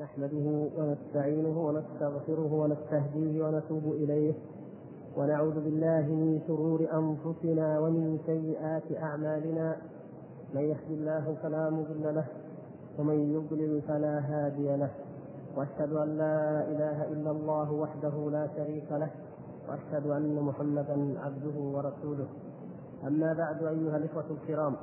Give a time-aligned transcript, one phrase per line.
[0.00, 4.34] نحمده ونستعينه ونستغفره ونستهديه ونتوب إليه
[5.16, 9.76] ونعوذ بالله من شرور أنفسنا ومن سيئات أعمالنا.
[10.54, 12.26] من يهد الله فلا مضل له
[12.98, 14.90] ومن يضلل فلا هادي له.
[15.56, 19.10] وأشهد أن لا إله إلا الله وحده لا شريك له.
[19.68, 22.28] وأشهد أن محمدا عبده ورسوله.
[23.06, 24.76] أما بعد أيها الإخوة الكرام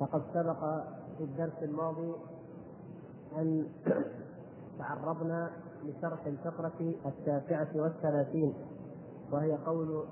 [0.00, 0.60] فقد سبق
[1.18, 2.12] في الدرس الماضي
[3.38, 3.66] أن
[4.78, 5.50] تعرضنا
[5.84, 8.54] لشرح الفقرة التاسعة والثلاثين
[9.32, 10.04] وهي قول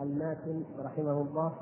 [0.00, 1.52] الماتن رحمه الله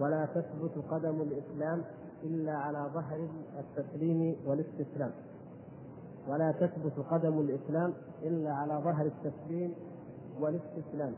[0.00, 1.84] ولا تثبت قدم الإسلام
[2.22, 5.10] إلا على ظهر التسليم والاستسلام.
[6.28, 9.74] ولا تثبت قدم الإسلام إلا على ظهر التسليم
[10.40, 11.14] والاستسلام.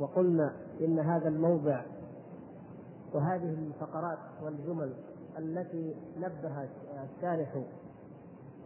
[0.00, 1.82] وقلنا إن هذا الموضع
[3.14, 4.92] وهذه الفقرات والجمل
[5.38, 6.68] التي نبه
[7.04, 7.62] الشارح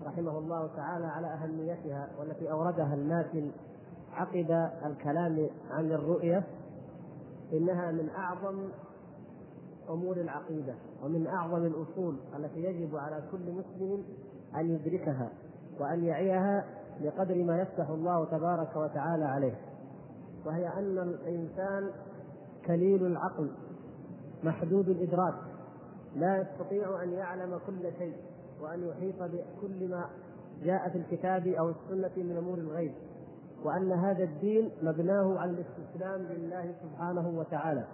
[0.05, 3.50] رحمه الله تعالى على أهميتها والتي أوردها الماتن
[4.12, 6.45] عقب الكلام عن الرؤية
[7.52, 8.68] إنها من أعظم
[9.90, 14.04] أمور العقيدة ومن أعظم الأصول التي يجب على كل مسلم
[14.57, 15.30] أن يدركها
[15.80, 16.65] وأن يعيها
[17.01, 19.54] بقدر ما يفتح الله تبارك وتعالى عليه.
[20.46, 21.90] وهي أن الإنسان
[22.66, 23.51] كليل العقل
[24.45, 25.35] محدود الإدراك
[26.15, 28.16] لا يستطيع أن يعلم كل شيء.
[28.62, 30.07] وأن يحيط بكل ما
[30.65, 32.93] جاء في الكتاب أو السنة من أمور الغيب
[33.65, 37.85] وأن هذا الدين مبناه على الاستسلام لله سبحانه وتعالى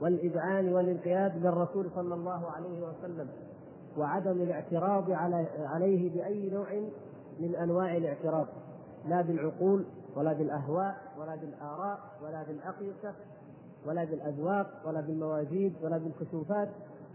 [0.00, 3.28] والإذعان والانقياد للرسول صلى الله عليه وسلم
[3.98, 6.72] وعدم الاعتراض على عليه بأي نوع
[7.40, 8.46] من أنواع الاعتراض
[9.08, 9.84] لا بالعقول
[10.16, 13.14] ولا بالأهواء ولا بالآراء ولا بالأقيسة
[13.86, 16.68] ولا بالأذواق ولا بالمواجيد ولا بالكشوفات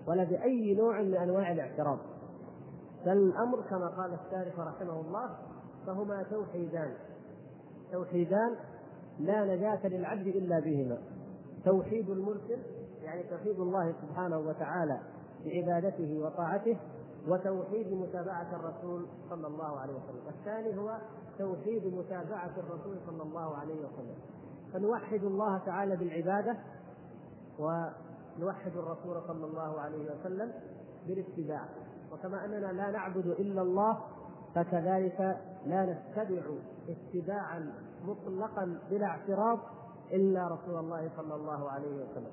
[0.08, 1.98] ولا بأي نوع من أنواع الاعتراض.
[3.06, 5.38] بل الأمر كما قال الشارح رحمه الله
[5.88, 6.94] فهما توحيدان.
[7.92, 8.56] توحيدان
[9.20, 10.98] لا نجاة للعبد إلا بهما.
[11.66, 12.60] توحيد المرسل
[13.04, 15.00] يعني توحيد الله سبحانه وتعالى
[15.46, 16.78] بعبادته وطاعته
[17.28, 20.98] وتوحيد متابعة الرسول صلى الله عليه وسلم، الثاني هو
[21.38, 24.16] توحيد متابعة الرسول صلى الله عليه وسلم،
[24.74, 26.58] فنوحد الله تعالى بالعبادة
[27.60, 30.52] ونوحد الرسول صلى الله عليه وسلم
[31.08, 31.66] بالاتباع،
[32.14, 33.98] وكما أننا لا نعبد إلا الله
[34.56, 36.42] فكذلك لا نتبع
[36.90, 37.74] اتباعا
[38.06, 39.60] مطلقا بلا اعتراض
[40.12, 42.32] إلا رسول الله صلى الله عليه وسلم.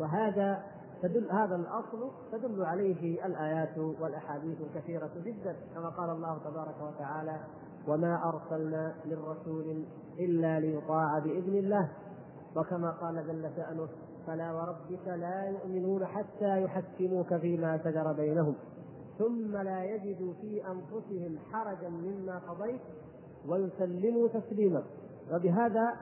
[0.00, 0.62] وهذا
[1.02, 7.40] تدل هذا الأصل تدل عليه الآيات والأحاديث الكثيرة جدا كما قال الله تبارك وتعالى
[7.88, 9.84] وما أرسلنا من رسول
[10.18, 11.90] إلا ليطاع بإذن الله.
[12.56, 13.88] وكما قال جل شأنه
[14.30, 18.54] فلا وربك لا يؤمنون حتى يحكموك فيما شجر بينهم
[19.18, 22.80] ثم لا يجدوا في أنفسهم حرجا مما قضيت
[23.48, 24.82] ويسلموا تسليما.
[25.32, 25.96] وبهذا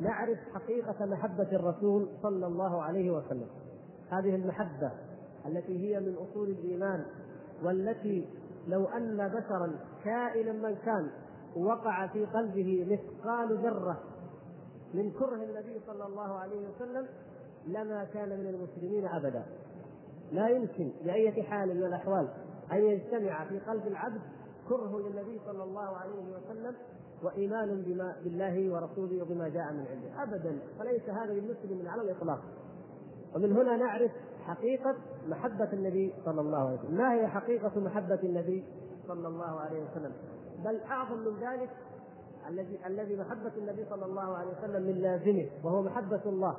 [0.00, 3.46] نعرف حقيقة محبة الرسول صلى الله عليه وسلم.
[4.10, 4.90] هذه المحبة
[5.46, 7.04] التي هي من أصول الإيمان
[7.64, 8.28] والتي
[8.68, 9.70] لو أن بشرا
[10.04, 11.10] كائنا من كان
[11.56, 14.00] وقع في قلبه مثقال ذرة
[14.94, 17.06] من كره النبي صلى الله عليه وسلم
[17.68, 19.42] لما كان من المسلمين أبدا.
[20.32, 22.28] لا يمكن باية حال من الأحوال
[22.72, 24.20] أن يجتمع في قلب العبد
[24.68, 26.74] كره للنبي صلى الله عليه وسلم
[27.22, 30.22] وإيمان بما بالله ورسوله وبما جاء من عنده.
[30.22, 30.58] أبدا.
[30.78, 32.40] فليس هذا للمسلم على الإطلاق.
[33.36, 34.10] ومن هنا نعرف
[34.44, 34.96] حقيقة
[35.28, 38.64] محبة النبي صلى الله عليه وسلم، ما هي حقيقة محبة النبي
[39.08, 40.12] صلى الله عليه وسلم؟
[40.64, 41.70] بل أعظم من ذلك
[42.48, 46.56] الذي الذي محبة النبي صلى الله عليه وسلم من لازمه وهو محبة الله.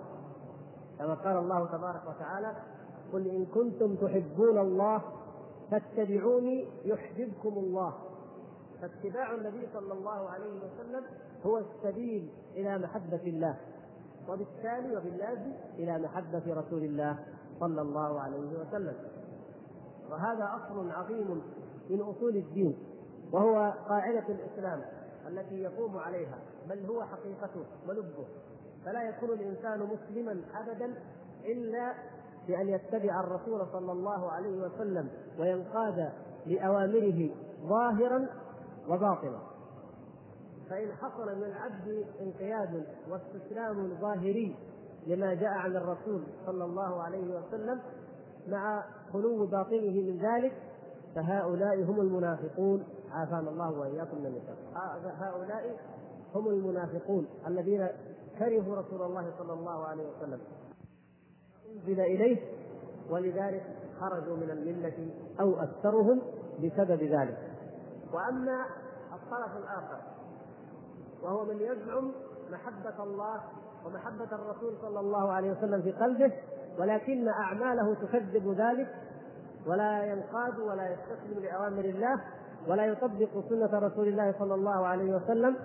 [1.00, 2.54] كما قال الله تبارك وتعالى
[3.14, 5.02] قل إن كنتم تحبون الله
[5.72, 7.94] فاتبعوني يحببكم الله.
[8.82, 11.04] فاتباع النبي صلى الله عليه وسلم
[11.46, 13.58] هو السبيل إلى محبة الله
[14.30, 17.20] وبالتالي وباللازم إلى محبة رسول الله
[17.60, 18.96] صلى الله عليه وسلم.
[20.12, 21.42] وهذا أصل عظيم
[21.90, 22.78] من أصول الدين
[23.32, 24.82] وهو قاعدة الإسلام
[25.28, 26.38] التي يقوم عليها
[26.70, 28.26] بل هو حقيقته ولبه
[28.86, 30.94] فلا يكون الإنسان مسلما أبدا
[31.46, 31.94] إلا
[32.48, 35.10] بأن يتبع الرسول صلى الله عليه وسلم
[35.40, 36.12] وينقاد
[36.46, 37.30] لأوامره
[37.68, 38.28] ظاهرا
[38.90, 39.40] وباطنا.
[40.70, 44.56] فإن حصل من العبد انقياد واستسلام ظاهري
[45.08, 47.80] لما جاء عن الرسول صلى الله عليه وسلم
[48.48, 48.84] مع
[49.14, 50.54] خلو باطنه من ذلك
[51.16, 52.84] فهؤلاء هم المنافقون.
[53.12, 54.42] عافانا الله وإياكم من
[55.20, 55.78] هؤلاء
[56.36, 57.88] هم المنافقون الذين
[58.40, 60.40] كرهوا رسول الله صلى الله عليه وسلم.
[61.76, 62.38] أنزل إليه
[63.10, 63.64] ولذلك
[64.00, 66.22] خرجوا من الملة أو أكثرهم
[66.64, 67.38] بسبب ذلك.
[68.14, 68.66] وأما
[69.14, 70.00] الطرف الآخر
[71.24, 72.12] وهو من يزعم
[72.52, 73.42] محبة الله
[73.86, 76.34] ومحبة الرسول صلى الله عليه وسلم في قلبه
[76.80, 78.96] ولكن أعماله تكذب ذلك
[79.68, 82.22] ولا ينقاد ولا يستسلم لأوامر الله
[82.68, 85.56] ولا يطبق سنة رسول الله صلى الله عليه وسلم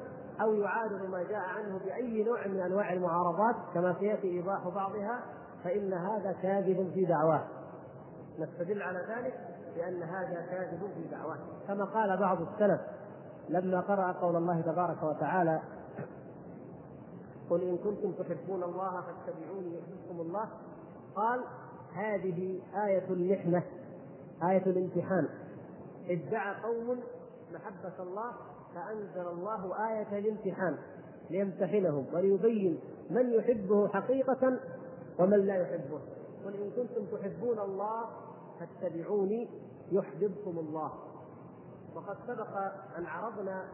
[0.40, 5.20] أو يعارض ما جاء عنه بأي نوع من أنواع المعارضات كما سيأتي إيضاح بعضها
[5.64, 7.44] فإن هذا كاذب في دعواه.
[8.38, 9.34] نستدل على ذلك
[9.76, 11.38] بأن هذا كاذب في دعواه.
[11.68, 12.80] كما قال بعض السلف
[13.48, 15.60] لما قرأ قول الله تبارك وتعالى
[17.50, 20.48] قل إن كنتم تحبون الله فاتبعوني يحببكم الله
[21.16, 21.40] قال
[21.94, 23.62] هذه آية المحنة
[24.42, 25.28] آية الامتحان
[26.08, 27.00] ادعى قوم
[27.54, 28.32] محبة الله
[28.74, 30.78] فأنزل الله آية الامتحان
[31.30, 32.80] ليمتحنهم وليبين
[33.10, 34.58] من يحبه حقيقة
[35.18, 36.00] ومن لا يحبه.
[36.44, 38.04] قل إن كنتم تحبون الله
[38.60, 39.48] فاتبعوني
[39.92, 40.92] يحببكم الله.
[41.94, 42.56] وقد سبق
[42.98, 43.64] أن عرضنا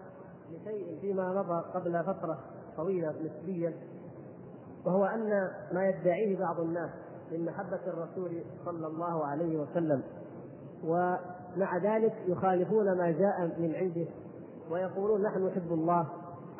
[0.50, 2.38] لشيء فيما مضى قبل فترة
[2.76, 3.74] طويلة نسبيا
[4.86, 6.90] وهو أن ما يدعيه بعض الناس
[7.32, 10.02] من محبة الرسول صلى الله عليه وسلم.
[11.56, 14.06] ومع ذلك يخالفون ما جاء من عنده
[14.70, 16.06] ويقولون نحن نحب الله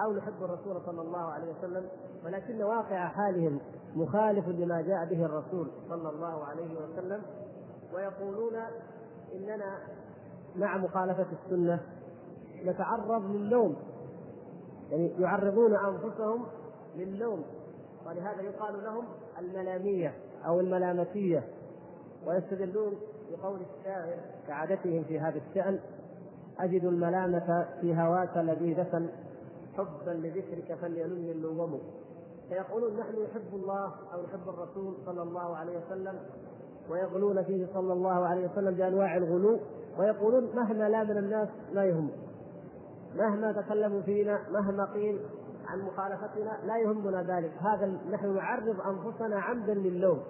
[0.01, 1.85] أو نحب الرسول صلى الله عليه وسلم
[2.25, 3.61] ولكن واقع حالهم
[3.97, 7.23] مخالف لما جاء به الرسول صلى الله عليه وسلم
[7.95, 8.53] ويقولون
[9.35, 9.79] إننا
[10.57, 11.81] مع مخالفة السنة
[12.65, 13.77] نتعرض للوم
[14.91, 16.47] يعني يعرضون أنفسهم
[16.97, 17.45] للوم
[18.07, 19.05] ولهذا يقال لهم
[19.39, 20.15] الملامية
[20.47, 21.45] أو الملامتية
[22.27, 22.93] ويستدلون
[23.31, 24.17] بقول الشاعر
[24.49, 25.79] كعادتهم في هذا الشأن
[26.61, 29.09] أجد الملامة في هواك لذيذة
[29.77, 31.81] حبا لذكرك فليلن اللوم.
[32.49, 36.19] فيقولون نحن نحب الله أو نحب الرسول صلى الله عليه وسلم
[36.91, 39.59] ويغلون فيه صلى الله عليه وسلم بأنواع الغلو
[39.99, 42.11] ويقولون مهما لامن الناس لا يهم.
[43.17, 45.21] مهما تكلموا فينا مهما قيل
[45.67, 47.53] عن مخالفتنا لا يهمنا ذلك.
[47.61, 50.21] هذا نحن نعرض أنفسنا عمدا للوم.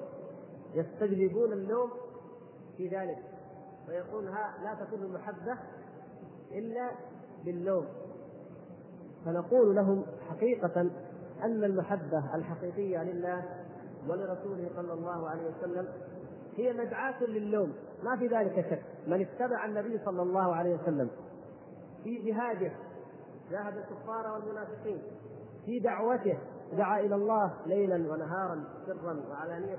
[0.74, 1.90] يستجلبون اللوم
[2.80, 3.18] في ذلك.
[3.88, 5.58] ويقول ها لا تكون المحبة
[6.52, 6.90] إلا
[7.44, 7.86] باللوم.
[9.24, 10.80] فنقول لهم حقيقة
[11.44, 13.44] أن المحبة الحقيقية لله
[14.08, 15.88] ولرسوله صلى الله عليه وسلم
[16.56, 17.72] هي مدعاة للوم
[18.02, 18.82] ما في ذلك شك.
[19.06, 21.10] من اتبع النبي صلى الله عليه وسلم
[22.04, 22.72] في جهاده
[23.50, 25.02] جاهد الكفار والمنافقين
[25.66, 26.38] في دعوته
[26.72, 29.76] دعا إلى الله ليلا ونهارا سرا وعلانية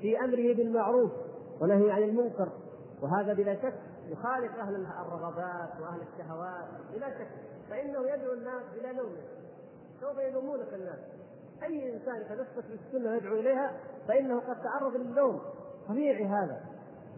[0.00, 1.12] في أمره بالمعروف
[1.60, 2.48] ونهي عن المنكر.
[3.02, 3.74] وهذا بلا شك
[4.08, 6.64] يخالف أهل الرغبات وأهل الشهوات
[6.94, 7.28] بلا شك.
[7.70, 9.22] فإنه يدعو الناس إلى لومه
[10.00, 10.98] سوف يلومونك الناس.
[11.62, 13.72] أي إنسان يتمسك بالسنه ويدعو إليها
[14.08, 15.40] فإنه قد تعرض للوم
[15.88, 16.60] طبيعي هذا.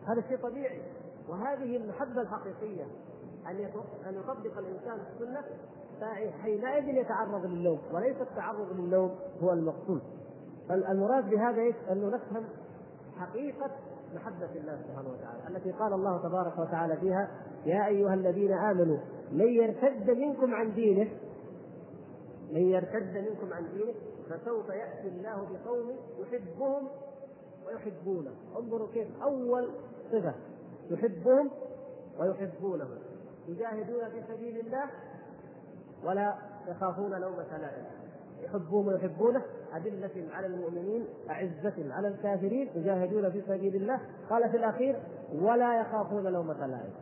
[0.08, 0.82] هذا شيء طبيعي.
[1.28, 2.84] وهذه المحبة الحقيقية.
[3.46, 3.56] أن
[4.06, 5.44] أن يطبق الإنسان السنة
[6.42, 10.02] حينئذ يتعرض للوم وليس التعرض للوم هو المقصود.
[10.70, 12.44] المراد بهذا إيش؟ أنه نفهم
[13.18, 13.70] حقيقة
[14.14, 17.30] محبة الله سبحانه وتعالى التي قال الله تبارك وتعالى فيها
[17.66, 18.98] يا أيها الذين آمنوا
[19.32, 21.10] من يرتد منكم عن دينه
[22.52, 23.94] من يرتد منكم عن دينه
[24.30, 26.88] فسوف يأتي الله بقوم يحبهم
[27.66, 28.30] ويحبونه.
[28.58, 29.70] انظروا كيف أول
[30.12, 30.34] صفة
[30.90, 31.50] يحبهم
[32.20, 32.88] ويحبونه.
[33.48, 34.90] يجاهدون في سبيل الله
[36.04, 36.34] ولا
[36.68, 38.01] يخافون لومة لائم.
[38.42, 39.42] يحبهم ويحبونه
[39.74, 44.00] أدلة على المؤمنين أعزة على الكافرين يجاهدون في سبيل الله.
[44.30, 45.00] قال في الأخير
[45.34, 46.92] ولا يخافون لومة لائم.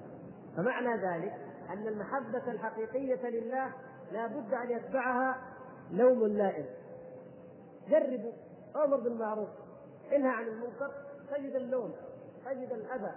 [0.56, 1.32] فمعنى ذلك
[1.70, 3.72] أن المحبة الحقيقية لله
[4.12, 5.36] لا بد أن يتبعها
[5.92, 6.66] لوم لائم.
[7.88, 8.32] جربوا
[8.84, 9.48] أمر بالمعروف
[10.12, 10.90] انهى عن المنكر
[11.30, 11.92] تجد اللوم
[12.44, 13.12] تجد الأذى.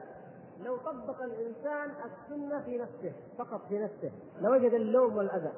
[0.65, 4.11] لو طبق الإنسان السنة في نفسه فقط في نفسه
[4.41, 5.51] لوجد اللوم والأذى.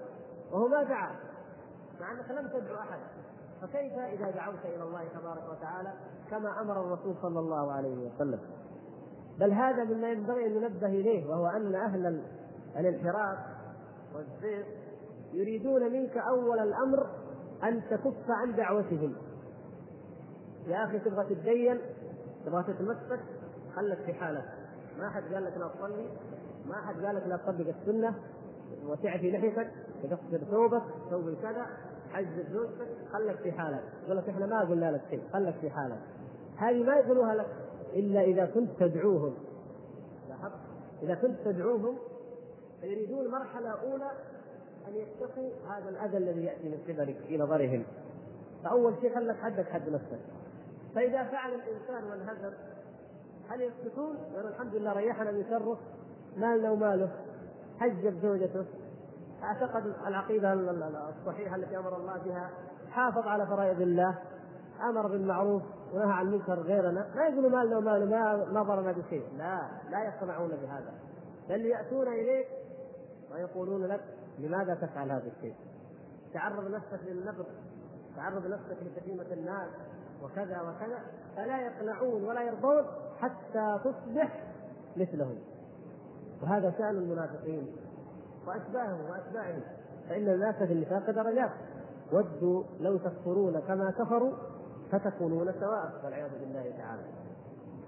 [0.52, 1.16] وهو ما دعا.
[2.02, 3.00] مع أنك لم تدعو أحد.
[3.62, 5.94] فكيف إذا دعوت إلى الله تبارك وتعالى
[6.30, 8.40] كما أمر الرسول صلى الله عليه وسلم؟
[9.40, 12.22] بل هذا مما ينبغي أن ننبه إليه وهو أن أهل
[12.78, 13.38] الانحراف
[14.16, 14.66] والزيغ
[15.34, 17.08] يريدون منك أول الأمر
[17.64, 19.16] أن تكف عن دعوتهم.
[20.68, 21.82] يا أخي تبغى تتدين؟
[22.46, 23.20] تبغى تتمسك؟
[23.76, 24.46] خلك في حالك.
[25.00, 26.10] ما حد قال لك لا تصلي
[26.66, 28.16] ما حد قال لك لا تطبق السنة
[28.86, 29.72] وتعفي لحيتك
[30.08, 31.66] تقصر ثوبك تسوي كذا
[32.12, 33.84] حجز زوجتك خلك في حالك.
[34.06, 36.00] يقول لك إحنا ما قلنا لك شيء خلك في حالك.
[36.58, 37.48] هذه ما يقولوها لك
[37.94, 39.34] إلا إذا كنت تدعوهم.
[40.30, 40.60] لاحظت؟
[41.04, 41.98] إذا كنت تدعوهم
[42.82, 44.12] فيريدون مرحلة أولى
[44.88, 47.84] أن يتقوا هذا الأذى الذي يأتي من قبلك في نظرهم.
[48.64, 50.20] فأول شيء خلك حدك حد نفسك.
[50.96, 52.54] فإذا فعل الإنسان وانهزم
[53.50, 55.78] هل يسكتون؟ يقول الحمد لله ريحنا من شره
[56.38, 57.12] مالنا وماله.
[57.80, 58.66] حجب زوجته.
[59.44, 60.54] أعتقد العقيدة
[61.10, 62.50] الصحيحة التي أمر الله بها
[62.92, 64.18] حافظ على فرائض الله
[64.90, 65.64] أمر بالمعروف
[65.94, 67.08] ونهى عن المنكر غيرنا.
[67.16, 70.94] ما يقولوا مالنا وماله ما ما ضرنا بشيء لا لا يقتنعون بهذا.
[71.50, 72.48] بل يأتون إليك
[73.32, 74.02] ويقولون لك
[74.40, 75.56] لماذا تفعل هذا الشيء؟
[76.34, 77.46] تعرض نفسك للنقد
[78.16, 79.70] تعرض نفسك لشتيمة الناس
[80.24, 81.00] وكذا وكذا.
[81.36, 82.84] فلا يقنعون ولا يرضون
[83.20, 84.44] حتى تصبح
[84.98, 85.38] مثلهم.
[86.44, 87.76] وهذا شأن المنافقين.
[88.48, 89.62] وأشباههم وأتباعهم
[90.10, 91.52] فإن الناس في النفاق درجات.
[92.14, 94.34] ودوا لو تكفرون كما كفروا
[94.92, 97.04] فتكونون سواء والعياذ بالله تعالى.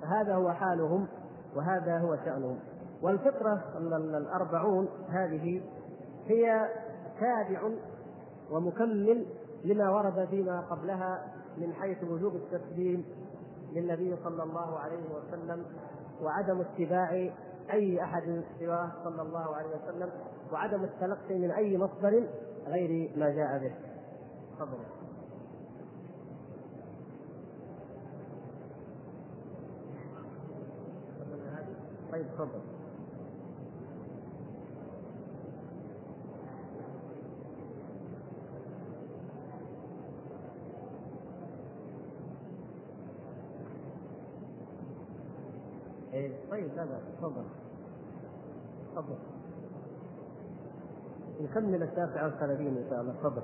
[0.01, 1.07] فهذا هو حالهم
[1.55, 2.59] وهذا هو شأنهم.
[3.01, 3.63] والفطرة
[4.17, 5.61] الأربعون هذه
[6.25, 6.69] هي
[7.19, 7.69] تابع
[8.51, 9.25] ومكمل
[9.63, 11.25] لما ورد فيما قبلها
[11.57, 13.05] من حيث وجوب التسليم
[13.73, 15.65] للنبي صلى الله عليه وسلم
[16.21, 17.09] وعدم اتباع
[17.73, 20.09] أي أحد سواه صلى الله عليه وسلم.
[20.51, 22.24] وعدم التلقي من أي مصدر
[22.68, 23.72] غير ما جاء به.
[24.60, 24.77] تفضل.
[32.12, 32.62] طيب تفضل.
[46.13, 47.44] إيه طيب لا تفضل
[48.96, 49.37] تفضل
[51.41, 53.13] نكمل التاسعة والثلاثين إن شاء الله.
[53.13, 53.41] تفضل.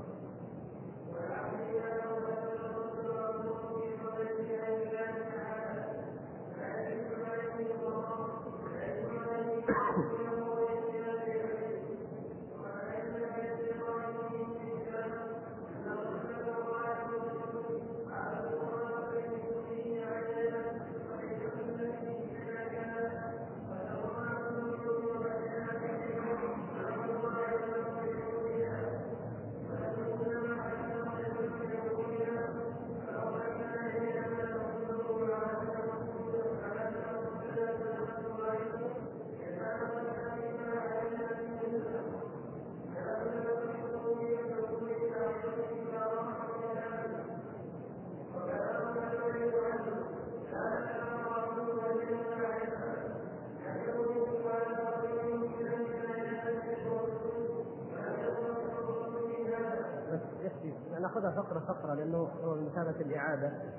[63.33, 63.73] الاعاده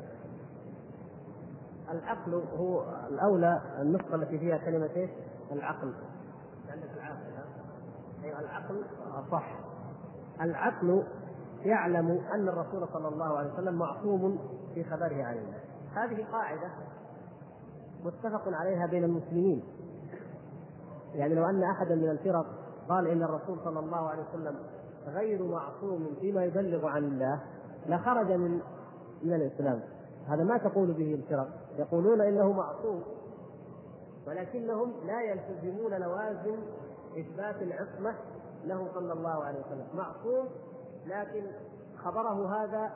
[1.91, 5.11] العقل هو الأولى النسخة التي فيها كلمة إيش؟
[5.53, 5.93] العقل.
[6.69, 7.19] عندك العقل
[8.25, 8.85] اي العقل.
[9.31, 9.59] صح.
[10.41, 11.05] العقل
[11.65, 14.39] يعلم أن الرسول صلى الله عليه وسلم معصوم
[14.75, 15.61] في خبره عن الله
[15.95, 16.71] هذه قاعدة
[18.05, 19.63] متفق عليها بين المسلمين.
[21.15, 22.47] يعني لو أن احدا من الفرق
[22.89, 24.57] قال إن الرسول صلى الله عليه وسلم
[25.07, 27.41] غير معصوم فيما يبلغ عن الله
[27.87, 28.61] لخرج من
[29.25, 29.81] من الاسلام
[30.29, 31.49] هذا ما تقول به الفرق.
[31.79, 33.03] يقولون إنه معصوم
[34.27, 36.57] ولكنهم لا يلتزمون لوازم
[37.19, 38.15] إثبات العصمة
[38.65, 39.87] له صلى الله عليه وسلم.
[39.95, 40.49] معصوم
[41.07, 41.47] لكن
[41.97, 42.91] خبره هذا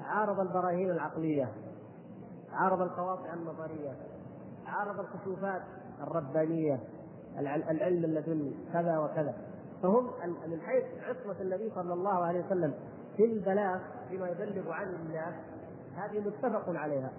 [0.00, 1.52] عارض البراهين العقلية
[2.52, 3.96] عارض القواطع النظرية
[4.66, 5.62] عارض الكشوفات
[6.00, 6.80] الربانية
[7.38, 9.34] العلم اللدني كذا وكذا.
[9.82, 10.10] فهم
[10.46, 12.74] من حيث عصمة النبي صلى الله عليه وسلم
[13.16, 13.78] في البلاغ
[14.08, 15.34] فيما يبلغ عن الله
[15.96, 17.10] هذه متفق عليها.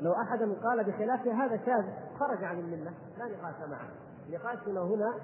[0.00, 1.84] لو أحد قال بخلاف هذا شاذ
[2.18, 3.88] خرج عن الملة لا نقاش معه.
[4.30, 5.14] نقاشنا هنا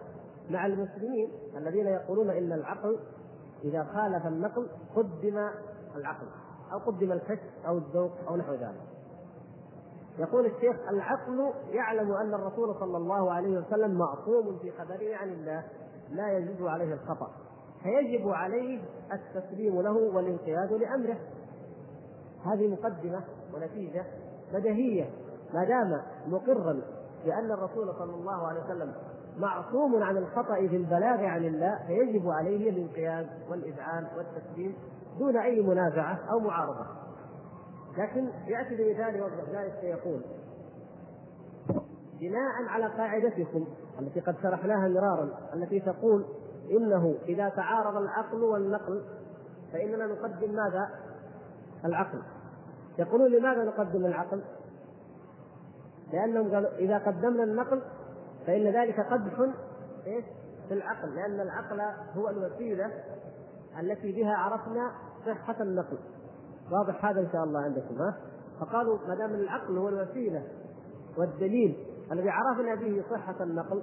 [0.51, 2.99] مع المسلمين الذين يقولون إن العقل
[3.65, 5.49] إذا خالف النقل قدم
[5.97, 6.27] العقل
[6.73, 8.83] أو قدم الكشف أو الذوق أو نحو ذلك.
[10.19, 15.65] يقول الشيخ العقل يعلم أن الرسول صلى الله عليه وسلم معصوم في خبره عن الله
[16.11, 17.31] لا يجوز عليه الخطأ.
[17.83, 18.81] فيجب عليه
[19.13, 21.17] التسليم له والانقياد لأمره.
[22.45, 23.21] هذه مقدمة
[23.55, 24.05] ونتيجة
[24.53, 25.11] بديهية
[25.55, 26.81] ما دام مقرا
[27.25, 28.93] بأن الرسول صلى الله عليه وسلم
[29.39, 34.75] معصوم عن الخطأ في البلاغ عن الله فيجب عليه الانقياد والإذعان والتسليم
[35.19, 36.87] دون أي منازعة أو معارضة
[37.99, 40.21] لكن يأتي بمثال يوضح ذلك فيقول
[42.21, 43.67] بناء على قاعدتكم
[44.01, 46.25] التي قد شرحناها مرارا التي تقول
[46.71, 49.03] إنه إذا تعارض العقل والنقل
[49.73, 50.91] فإننا نقدم ماذا؟
[51.85, 52.23] العقل
[52.99, 54.43] يقولون لماذا نقدم العقل؟
[56.13, 57.83] لأنهم قالوا إذا قدمنا النقل
[58.47, 59.41] فإن ذلك قدح
[60.07, 60.25] إيش؟
[60.69, 61.81] في العقل لأن العقل
[62.17, 62.91] هو الوسيلة
[63.81, 64.93] التي بها عرفنا
[65.27, 65.99] صحة النقل
[66.73, 68.17] واضح هذا إن شاء الله عندكم ها؟
[68.61, 70.43] فقالوا ما دام العقل هو الوسيلة
[71.19, 73.83] والدليل الذي عرفنا به صحة النقل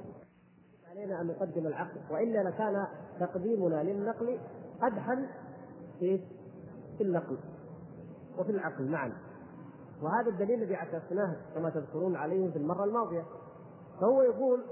[0.91, 2.87] علينا أن نقدم العقل وإلا لكان
[3.19, 4.39] تقديمنا للنقل
[4.81, 5.27] قدحا
[5.99, 6.21] في
[7.01, 7.37] النقل
[8.41, 9.13] وفي العقل معا.
[10.01, 13.23] وهذا الدليل الذي عكسناه كما تذكرون عليه في المرة الماضية.
[14.01, 14.63] فهو يقول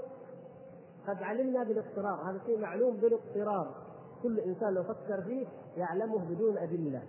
[1.08, 3.74] قد علمنا بالاضطرار هذا شيء معلوم بالاضطرار
[4.22, 5.46] كل إنسان لو فكر فيه
[5.76, 7.02] يعلمه بدون أدلة.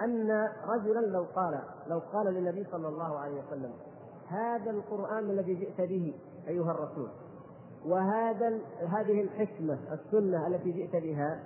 [0.00, 3.72] أن رجلا لو قال لو قال للنبي صلى الله عليه وسلم
[4.28, 6.14] هذا القرآن الذي جئت به
[6.48, 7.08] أيها الرسول
[7.86, 11.40] وهذا هذه الحكمة السنة التي جئت بها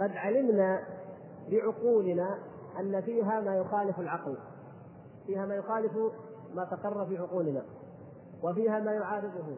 [0.00, 0.80] قد علمنا
[1.50, 2.38] بعقولنا
[2.78, 4.36] أن فيها ما يخالف العقل
[5.26, 5.92] فيها ما يخالف
[6.54, 7.62] ما تقر في عقولنا
[8.42, 9.56] وفيها ما يعارضه.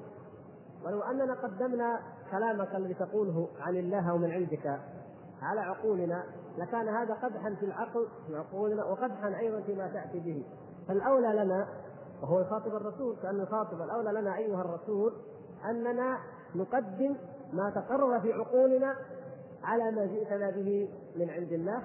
[0.84, 2.00] ولو أننا قدمنا
[2.30, 4.80] كلامك الذي تقوله عن الله ومن عندك
[5.42, 6.24] على عقولنا
[6.58, 10.44] لكان هذا قدحا في العقل في عقولنا وقدحا أيضا فيما تأتي به.
[10.88, 11.68] فالأولى لنا
[12.22, 15.12] وهو يخاطب الرسول كانه يخاطب الأولى لنا أيها الرسول
[15.70, 16.18] أننا
[16.54, 17.16] نقدم
[17.52, 18.96] ما تقرر في عقولنا
[19.62, 21.82] على ما جئتنا به من عند الله.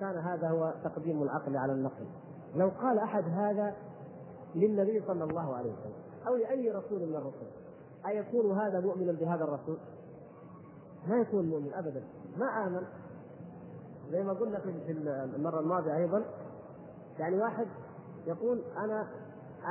[0.00, 2.06] فكان هذا هو تقديم العقل على النقل.
[2.54, 3.76] لو قال أحد هذا
[4.54, 5.92] للنبي صلى الله عليه وسلم
[6.26, 7.46] أو لأي رسول من الرسل
[8.06, 9.78] أيكون هذا مؤمنا بهذا الرسول؟
[11.06, 12.02] ما يكون مؤمن ابدا.
[12.36, 12.82] ما آمن.
[14.10, 14.92] زي ما قلنا في
[15.36, 16.24] المرة الماضية أيضا
[17.18, 17.66] يعني واحد
[18.26, 19.08] يقول أنا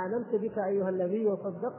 [0.06, 1.74] آمنت بك أيها النبي وصدقت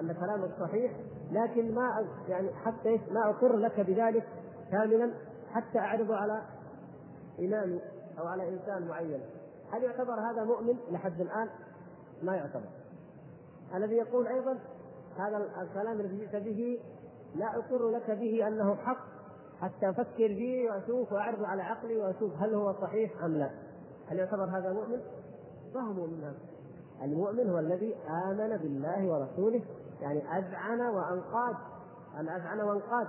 [0.00, 0.92] أن كلامك صحيح
[1.30, 4.28] لكن ما يعني حتى ما أقر لك بذلك
[4.70, 5.10] كاملا
[5.50, 6.42] حتى اعرضه على
[7.38, 7.80] امامي
[8.18, 9.20] أو على إنسان معين.
[9.72, 11.48] هل يعتبر هذا مؤمن؟ لحد الآن؟
[12.22, 12.68] ما يعتبر.
[13.74, 14.58] الذي يقول أيضا
[15.18, 16.80] هذا الكلام الذي جئت به
[17.34, 18.98] لا أقر لك به أنه حق
[19.60, 23.50] حتى أفكر فيه وأشوف وأعرض على عقلي وأشوف هل هو صحيح أم لا.
[24.08, 25.00] هل يعتبر هذا مؤمن؟
[25.74, 26.38] ما هو مؤمن هذا.
[27.02, 29.62] المؤمن هو الذي آمن بالله ورسوله
[30.00, 31.56] يعني أذعن وأنقاد
[32.16, 33.06] أن أذعن وأنقاد.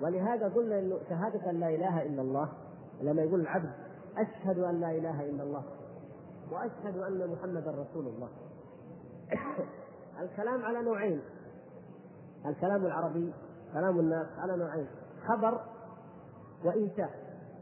[0.00, 2.48] ولهذا قلنا انه شهادة أن لا إله إلا الله
[3.00, 3.70] لما يقول العبد
[4.16, 5.64] أشهد أن لا إله إلا الله
[6.52, 8.28] وأشهد أن محمدا رسول الله.
[10.22, 11.20] الكلام على نوعين.
[12.46, 13.32] الكلام العربي
[13.72, 14.86] كلام الناس على نوعين
[15.28, 15.60] خبر
[16.64, 17.10] وإنشاء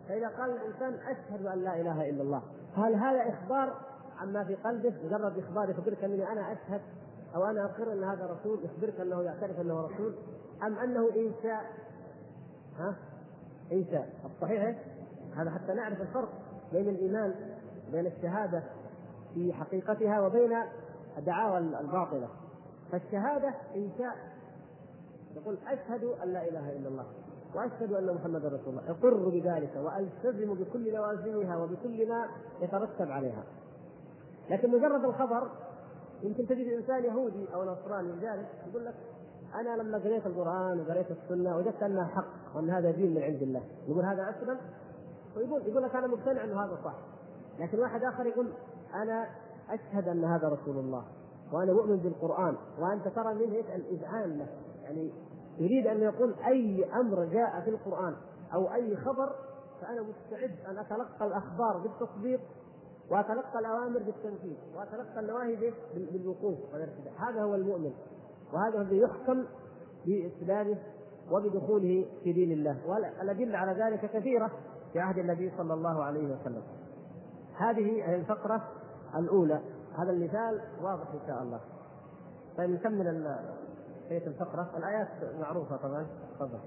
[0.09, 2.43] فإذا قال الإنسان أشهد أن لا إله إلا الله
[2.77, 3.75] هل هذا إخبار
[4.19, 6.81] عما في قلبه؟ مجرد إخبار يخبرك أني أنا أشهد
[7.35, 10.15] أو أنا أقر أن هذا رسول يخبرك أنه يعترف أنه رسول
[10.63, 11.65] أم أنه إنشاء
[12.79, 12.97] ها؟
[13.73, 14.79] إنشاء الصحيح
[15.37, 16.29] هذا حتى نعرف الفرق
[16.73, 17.35] بين الإيمان
[17.93, 18.63] بين الشهادة
[19.35, 20.53] في حقيقتها وبين
[21.19, 22.29] الدعاوى الباطلة.
[22.93, 24.17] فالشهادة إنشاء
[25.37, 27.05] يقول أشهد أن لا إله إلا الله
[27.55, 32.29] وأشهد أن محمدا رسول الله أقر بذلك وألتزم بكل لوازمها وبكل ما
[32.61, 33.45] يترتب عليها.
[34.51, 35.51] لكن مجرد الخبر
[36.23, 38.95] يمكن تجد انسان يهودي أو نصراني جالس يقول لك
[39.55, 43.63] أنا لما قريت القرآن وقريت السنة وجدت أنها حق وأن هذا دين من عند الله.
[43.89, 44.59] يقول هذا أسلم؟
[45.37, 46.95] ويقول يقول لك أنا مقتنع إنه هذا صح.
[47.59, 48.53] لكن واحد آخر يقول
[48.95, 49.27] أنا
[49.71, 51.05] أشهد أن هذا رسول الله
[51.53, 54.49] وأنا مؤمن بالقرآن وأنت ترى منه الاذعان له
[54.83, 55.13] يعني
[55.59, 58.17] يريد أن يقول أي أمر جاء في القرآن
[58.55, 59.33] أو أي خبر
[59.81, 62.41] فأنا مستعد أن أتلقى الأخبار بالتصديق
[63.11, 67.13] وأتلقى الأوامر بالتنفيذ وأتلقى النواهي بالوقوف والارتداء.
[67.19, 67.93] هذا هو المؤمن
[68.53, 69.45] وهذا الذي يحكم
[70.07, 70.79] بإسلامه
[71.31, 72.77] وبدخوله في دين الله.
[72.87, 74.51] والأدلة على ذلك كثيرة.
[74.93, 76.63] في عهد النبي صلى الله عليه وسلم.
[77.57, 78.69] هذه الفقرة
[79.17, 79.61] الأولى.
[79.99, 81.61] هذا المثال واضح إن شاء الله.
[82.57, 83.37] طيب نكمل
[84.09, 84.71] بقية الفقرة.
[84.77, 85.09] الآيات
[85.41, 86.07] معروفة طبعا.
[86.35, 86.61] تفضل.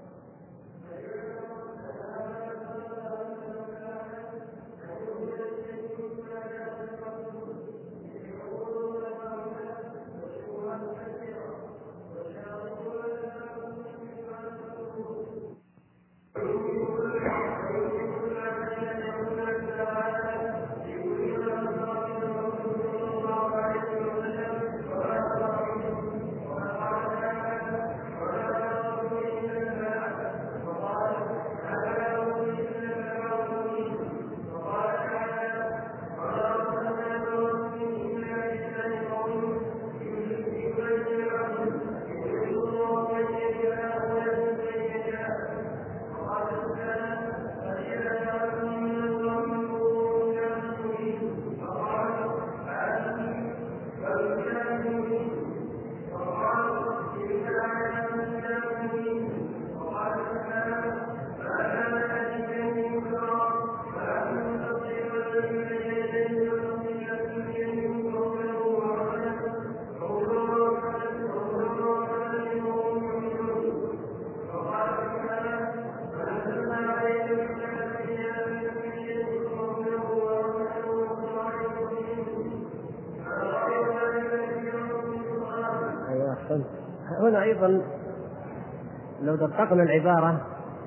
[89.34, 90.40] لو دققنا العبارة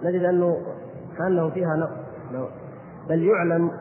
[0.04, 0.58] نجد أنه
[1.18, 2.52] كانه فيها نقص.
[3.10, 3.72] بل يعلم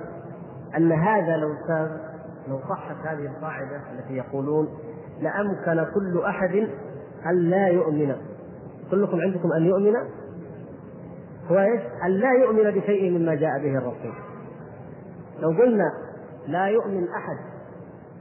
[0.76, 2.00] أن هذا لو كان
[2.48, 4.68] لو صحت هذه القاعدة التي يقولون
[5.20, 6.68] لأمكن كل أحد
[7.26, 8.16] أن لا يؤمن.
[8.90, 9.94] كلكم عندكم أن يؤمن؟
[11.50, 14.14] هو إيش؟ أن لا يؤمن بشيء مما جاء به الرسول.
[15.40, 15.92] لو قلنا
[16.46, 17.37] لا يؤمن أحد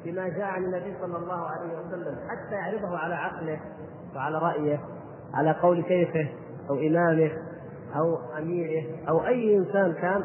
[0.05, 3.59] بما جاء عن النبي صلى الله عليه وسلم حتى يعرضه على عقله
[4.15, 4.79] وعلى رأيه
[5.35, 6.29] على قول شيخه
[6.69, 7.31] أو إمامه
[7.95, 10.23] أو أميره أو أي إنسان كان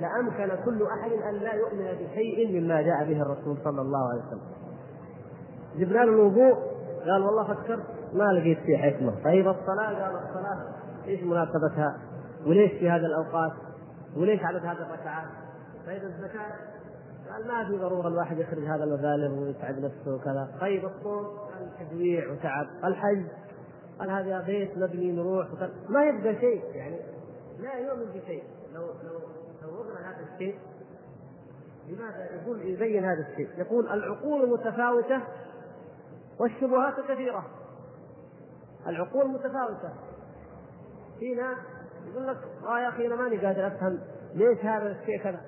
[0.00, 4.56] لأمكن كل أحد أن لا يؤمن بشيء مما جاء به الرسول صلى الله عليه وسلم.
[5.76, 6.54] جبنا له الوضوء
[7.06, 10.58] قال والله فكرت ما لقيت فيه حكمة، طيب الصلاة قال الصلاة
[11.06, 11.98] إيش مناسبتها؟
[12.46, 13.52] وليش في هذه الأوقات؟
[14.16, 15.28] وليش عدد هذه الركعات؟
[15.86, 16.52] طيب الزكاة
[17.32, 22.32] قال ما في ضرورة الواحد يخرج هذا المبالغ ويتعب نفسه وكذا، طيب الصوم قال تجويع
[22.32, 23.22] وتعب، الحج
[23.98, 26.96] قال هذا بيت مبني نروح وكذا، ما يبقى شيء يعني
[27.58, 29.20] لا يؤمن بشيء، لو لو
[29.60, 30.58] صورنا هذا الشيء
[31.88, 35.20] لماذا يقول يبين هذا الشيء؟ يقول العقول متفاوتة
[36.40, 37.46] والشبهات كثيرة.
[38.86, 39.92] العقول متفاوتة.
[41.18, 41.58] في ناس
[42.10, 44.00] يقول لك آه يا أخي أنا ماني قادر أفهم
[44.34, 45.40] ليش هذا الشيء كذا.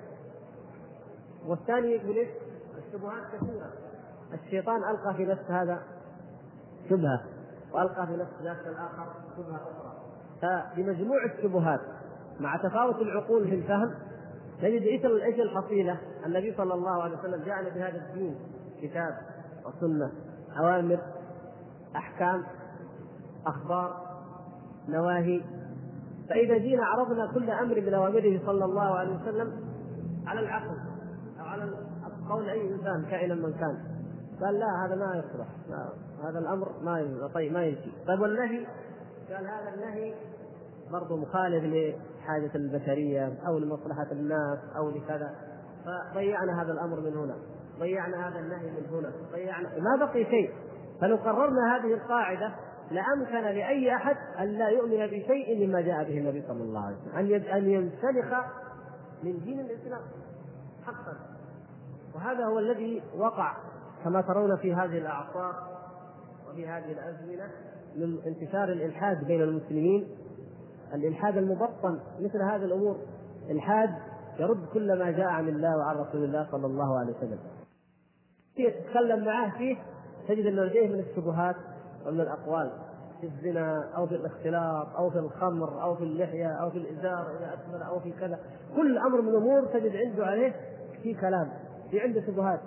[1.47, 2.27] والثاني يقول؟
[2.77, 3.71] الشبهات كثيرة.
[4.33, 5.83] الشيطان ألقى في نفس هذا
[6.89, 7.23] شبهة.
[7.73, 9.05] وألقى في نفس ذاك الآخر
[9.37, 9.93] شبهة أخرى.
[10.41, 11.79] فبمجموع الشبهات
[12.39, 13.93] مع تفاوت العقول في الفهم
[14.63, 18.35] نجد إيش إيش الحصيله؟ النبي صلى الله عليه وسلم جاءنا بهذا الدين
[18.81, 19.17] كتاب
[19.65, 20.11] وسنة
[20.59, 20.99] أوامر
[21.95, 22.43] أحكام
[23.45, 24.09] أخبار
[24.87, 25.41] نواهي.
[26.29, 29.51] فإذا جينا عرضنا كل أمر من اوامره صلى الله عليه وسلم
[30.27, 30.77] على العقل
[31.39, 31.71] أو على
[32.29, 33.98] قول أي إنسان كائنا من كان.
[34.41, 35.47] قال لا هذا ما يصلح.
[36.23, 37.91] هذا الأمر ما طيب ما يمشي.
[38.07, 38.67] طيب والنهي؟
[39.29, 40.13] قال هذا النهي
[40.91, 45.35] برضه مخالف لحاجة البشرية أو لمصلحة الناس أو لكذا.
[46.13, 47.35] فضيعنا هذا الأمر من هنا.
[47.79, 49.11] ضيعنا هذا النهي من هنا.
[49.31, 49.69] ضيعنا.
[49.79, 50.53] ما بقي شيء.
[51.01, 52.51] فلو قررنا هذه القاعدة
[52.91, 57.15] لأمكن لأي أحد أن لا يؤمن بشيء مما جاء به النبي صلى الله عليه وسلم.
[57.15, 58.33] أن أن ينسلخ
[59.23, 60.01] من دين الإسلام
[60.85, 61.13] حقا.
[62.15, 63.57] وهذا هو الذي وقع
[64.03, 65.53] كما ترون في هذه الأعصار
[66.49, 67.49] وفي هذه الأزمنة
[67.95, 70.07] من انتشار الإلحاد بين المسلمين.
[70.93, 72.97] الإلحاد المبطن مثل هذه الأمور
[73.49, 73.89] إلحاد
[74.39, 77.39] يرد كل ما جاء عن الله وعن رسول الله صلى الله عليه وسلم.
[78.55, 79.77] تتكلم معاه فيه
[80.27, 81.55] تجد انه لديه من الشبهات
[82.05, 82.71] ومن الأقوال
[83.21, 87.53] في الزنا أو في الاختلاط أو في الخمر أو في اللحية أو في الإزار إلى
[87.53, 88.39] اسفل أو في كذا.
[88.75, 90.55] كل أمر من الأمور تجد عنده عليه
[91.03, 91.49] في كلام
[91.91, 92.59] في عنده شبهات.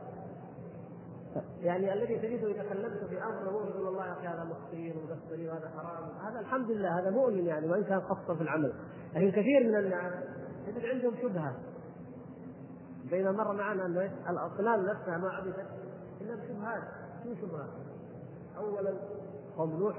[1.61, 5.49] يعني الذي تجده إذا كلمته في أمر الأمور يقول والله يا أخي هذا مخطئين ومقصرين
[5.49, 6.11] وهذا حرام.
[6.27, 8.73] هذا الحمد لله هذا مؤمن يعني وإن كان قصر في العمل.
[9.15, 10.13] لكن كثير من الناس
[10.67, 11.57] تجد عندهم شبهة.
[13.11, 15.67] بينما مر معنا أنه الأصنام نفسها ما عبدت
[16.21, 16.83] إلا بشبهات.
[17.25, 17.71] شو شبهات؟
[18.59, 18.95] اولا
[19.57, 19.97] قوم نوح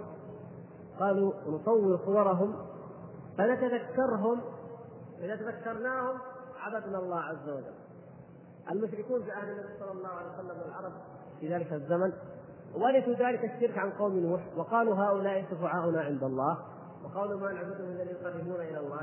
[0.99, 2.55] قالوا نصور صورهم
[3.37, 4.41] فنتذكرهم.
[5.19, 6.17] إذا تذكرناهم
[6.59, 7.73] عبدنا الله عز وجل.
[8.71, 10.91] المشركون في عهد النبي صلى الله عليه وسلم والعرب
[11.43, 12.13] في ذلك الزمن
[12.75, 16.57] ورثوا ذلك الشرك عن قوم نوح وقالوا هؤلاء شفعاؤنا عند الله
[17.03, 19.01] وقالوا ما نعبدهم إلا ليقربونا إلى الله.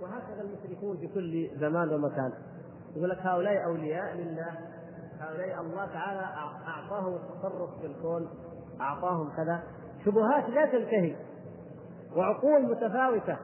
[0.00, 2.32] وهكذا المشركون في كل زمان ومكان.
[2.96, 4.58] يقول لك هؤلاء أولياء لله
[5.20, 6.20] هؤلاء الله تعالى
[6.66, 8.28] أعطاهم التصرف في الكون
[8.80, 9.62] أعطاهم كذا.
[10.04, 11.16] شبهات لا تنتهي
[12.16, 13.36] وعقول متفاوتة.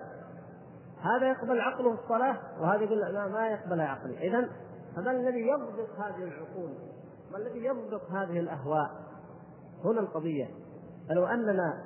[1.02, 4.28] هذا يقبل عقله الصلاة وهذا يقول لا ما يقبل عقلي.
[4.28, 4.48] اذا
[4.96, 6.89] فما الذي يضبط هذه العقول؟
[7.33, 8.90] ما الذي يضبط هذه الأهواء؟
[9.85, 10.49] هنا القضية.
[11.09, 11.85] فلو أننا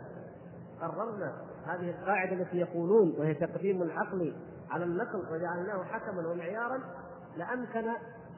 [0.80, 1.32] قررنا
[1.66, 4.34] هذه القاعدة التي يقولون وهي تقديم العقل
[4.70, 6.80] على النقل وجعلناه حكما ومعيارا
[7.36, 7.84] لأمكن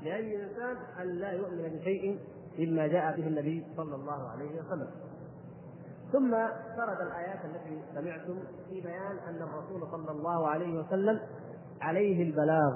[0.02, 2.20] لأي إنسان أن لا يؤمن بشيء
[2.58, 4.90] مما جاء به النبي صلى الله عليه وسلم.
[6.12, 6.30] ثم
[6.76, 8.38] سرد الآيات التي سمعتم
[8.68, 11.20] في بيان أن الرسول صلى الله عليه وسلم
[11.80, 12.74] عليه البلاغ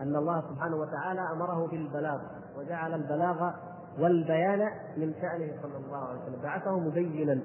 [0.00, 2.20] أن الله سبحانه وتعالى أمره بالبلاغ.
[2.58, 3.50] وجعل البلاغ
[3.98, 6.42] والبيان من شأنه صلى الله عليه وسلم.
[6.42, 7.40] بعثه مبينا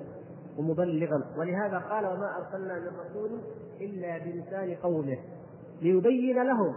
[0.57, 1.23] ومبلغا.
[1.37, 3.41] ولهذا قال وما أرسلنا من رسول
[3.81, 5.17] إلا بلسان قومه
[5.81, 6.75] ليبين لهم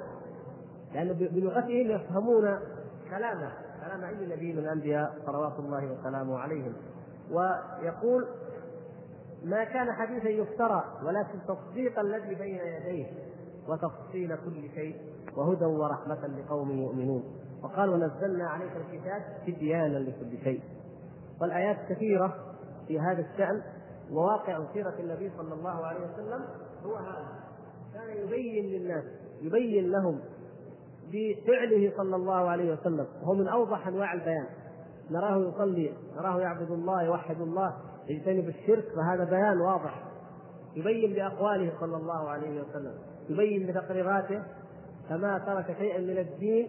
[0.95, 2.59] لأن بلغتهم يفهمون
[3.11, 3.53] كلامه.
[3.81, 6.73] كلام أي نبي من الأنبياء صلوات الله وسلامه عليهم.
[7.31, 8.27] ويقول
[9.45, 13.07] ما كان حديثا يفترى ولكن تصديق الذي بين يديه
[13.69, 14.97] وتفصيل كل شيء
[15.37, 17.23] وهدى ورحمة لقوم يؤمنون.
[17.63, 20.61] وقال ونزلنا عليك الكتاب تبيانا لكل شيء.
[21.41, 22.35] والآيات كثيرة
[22.89, 23.63] في هذا الشأن.
[24.13, 26.45] وواقع سيرة النبي صلى الله عليه وسلم
[26.85, 27.27] هو هذا.
[27.95, 29.05] كان يبين للناس
[29.43, 30.21] يبين لهم
[31.13, 33.07] بفعله صلى الله عليه وسلم.
[33.23, 34.47] وهو من أوضح أنواع البيان.
[35.11, 37.77] نراه يصلي نراه يعبد الله يوحد الله
[38.09, 40.03] يجتنب الشرك فهذا بيان واضح.
[40.77, 42.95] يبين بأقواله صلى الله عليه وسلم.
[43.29, 44.43] يبين بتقريراته.
[45.09, 46.69] فما ترك شيئا من الدين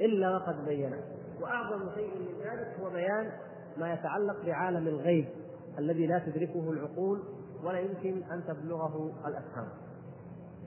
[0.00, 1.02] إلا وقد بينه.
[1.40, 3.32] وأعظم شيء من ذلك هو بيان
[3.76, 5.28] ما يتعلق بعالم الغيب
[5.78, 7.22] الذي لا تدركه العقول
[7.64, 9.68] ولا يمكن أن تبلغه الأفهام.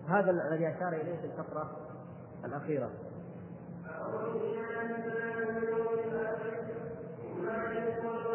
[0.08, 1.78] هذا الذي أشار إليه في الفقرة
[2.46, 2.89] الأخيرة.
[7.74, 8.33] يقول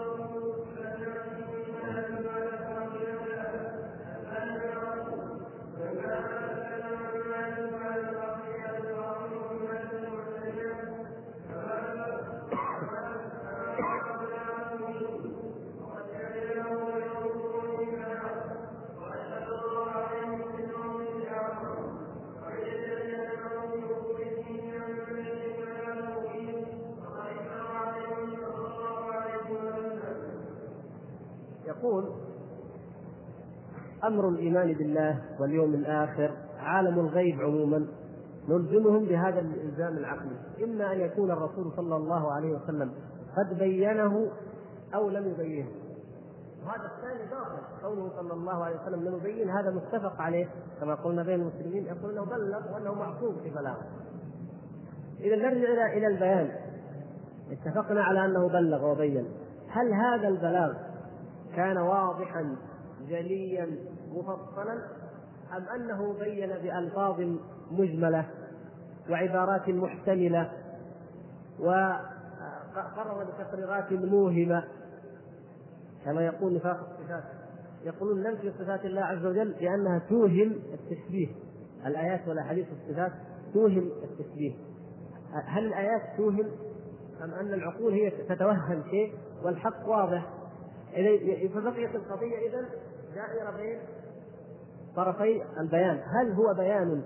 [34.08, 37.86] أمر الإيمان بالله واليوم الآخر عالم الغيب عموما
[38.48, 40.36] نلزمهم بهذا الإلزام العقلي.
[40.64, 42.92] إما أن يكون الرسول صلى الله عليه وسلم
[43.36, 44.30] قد بينه
[44.94, 45.68] أو لم يبينه.
[46.66, 47.84] وهذا الثاني باطل.
[47.84, 50.46] قوله صلى الله عليه وسلم لم يبين هذا متفق عليه.
[50.80, 53.86] كما قلنا بين المسلمين يقول إنه بلغ وأنه معصوم في بلاغه.
[55.20, 56.50] إذا نرجع إلى إلى البيان.
[57.50, 59.26] اتفقنا على أنه بلغ وبين.
[59.68, 60.72] هل هذا البلاغ
[61.56, 62.56] كان واضحا
[63.08, 63.68] جليا
[64.12, 64.72] مفصلا
[65.56, 67.20] أم أنه بين بألفاظ
[67.70, 68.26] مجملة
[69.10, 70.52] وعبارات محتملة
[71.58, 74.64] وقرر بتقريرات موهمة؟
[76.04, 77.24] كما يقول نفاق الصفات.
[77.84, 81.28] يقولون ننفي صفات الله عز وجل لانها توهم التشبيه.
[81.86, 83.12] الآيات والاحاديث والصفات
[83.54, 84.52] توهم التشبيه.
[85.32, 86.46] هل الآيات توهم
[87.24, 90.26] أم أن العقول هي تتوهم شيء والحق واضح؟
[91.54, 92.64] فبقيت القضية اذا
[93.14, 93.78] دائرة بين
[94.98, 96.00] طرفي البيان.
[96.06, 97.02] هل هو بيان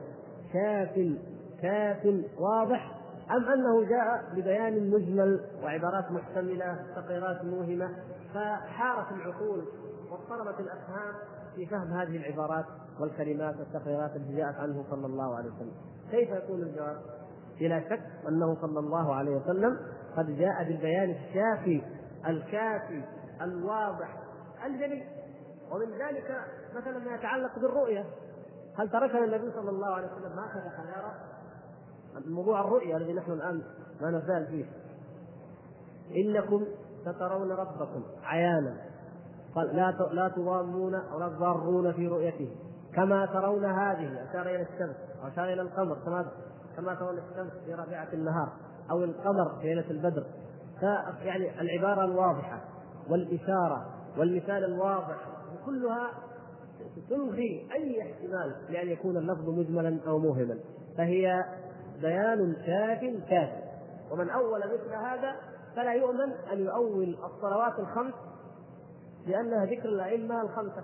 [0.53, 1.17] شاف
[1.63, 2.07] كاف
[2.39, 2.99] واضح؟
[3.31, 7.89] أم أنه جاء ببيان مجمل وعبارات محتملة تقريرات موهمة
[8.35, 9.65] فحارت العقول
[10.11, 11.15] واضطربت الأفهام
[11.57, 12.65] في فهم هذه العبارات
[13.01, 15.73] والكلمات والتقريرات التي جاءت عنه صلى الله عليه وسلم.
[16.11, 16.97] كيف يكون الجواب؟
[17.61, 19.79] بلا شك أنه صلى الله عليه وسلم
[20.17, 21.83] قد جاء بالبيان الشافي
[22.27, 23.03] الكافي
[23.43, 24.17] الواضح
[24.67, 25.03] الجلي
[25.73, 28.05] ومن ذلك مثلا ما يتعلق بالرؤية.
[28.79, 31.15] هل تركنا النبي صلى الله عليه وسلم هكذا خيارا؟
[32.27, 33.63] موضوع الرؤيا الذي نحن الآن
[34.01, 34.65] ما نزال فيه.
[36.17, 36.67] إنكم
[37.03, 38.77] سترون ربكم عيانا.
[39.55, 42.57] قال لا لا تضامون ولا تضارون في رؤيته.
[42.95, 44.97] كما ترون هذه أشار إلى الشمس
[45.33, 46.27] أشار إلى القمر كما
[46.77, 48.53] كما ترون الشمس في ربيعة النهار
[48.91, 50.27] أو القمر في ليلة البدر.
[51.23, 52.61] يعني العبارة الواضحة
[53.11, 53.87] والإشارة
[54.19, 55.32] والمثال الواضح
[55.67, 56.11] كلها
[57.11, 60.59] تلغي أي احتمال لأن يكون اللفظ مجملا أو موهما
[60.99, 61.45] فهي
[62.01, 63.51] بيان كاف كاف.
[64.13, 65.37] ومن أول مثل هذا
[65.77, 68.15] فلا يؤمن أن يؤول الصلوات الخمس
[69.27, 70.83] لأنها ذكر الأئمة الخمسة.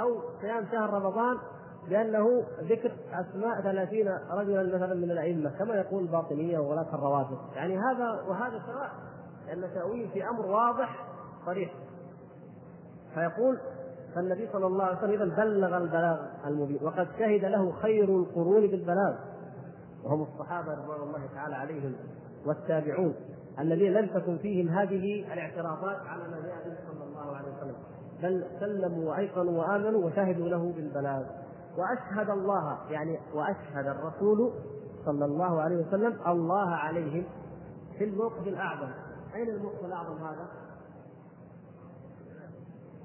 [0.00, 1.38] أو صيام شهر رمضان
[1.88, 7.38] لأنه ذكر أسماء ثلاثين رجلا مثلا من الأئمة كما يقول الباطنية وغلاة الرواتب.
[7.54, 8.90] يعني هذا وهذا سواء
[9.46, 11.06] لأن تأويل في أمر واضح
[11.46, 11.74] صريح.
[13.16, 13.58] فيقول
[14.14, 19.14] فالنبي صلى الله عليه وسلم بلغ البلاغ المبين وقد شهد له خير القرون بالبلاغ
[20.04, 21.92] وهم الصحابة رضوان الله تعالى عليهم
[22.46, 23.14] والتابعون
[23.58, 27.76] الذين لم تكن فيهم هذه الاعتراضات على ما جاء به صلى الله عليه وسلم
[28.22, 31.22] بل سلموا وأيقنوا وآمنوا وشهدوا له بالبلاغ
[31.78, 34.52] وأشهد الله يعني وأشهد الرسول
[35.06, 37.24] صلى الله عليه وسلم الله عليهم
[37.98, 38.88] في الموقف الأعظم
[39.34, 40.65] أين الموقف الأعظم هذا؟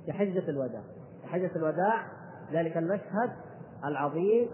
[0.06, 0.82] في حجة الوداع.
[1.22, 2.06] في حجة الوداع
[2.52, 3.32] ذلك المشهد
[3.86, 4.50] العظيم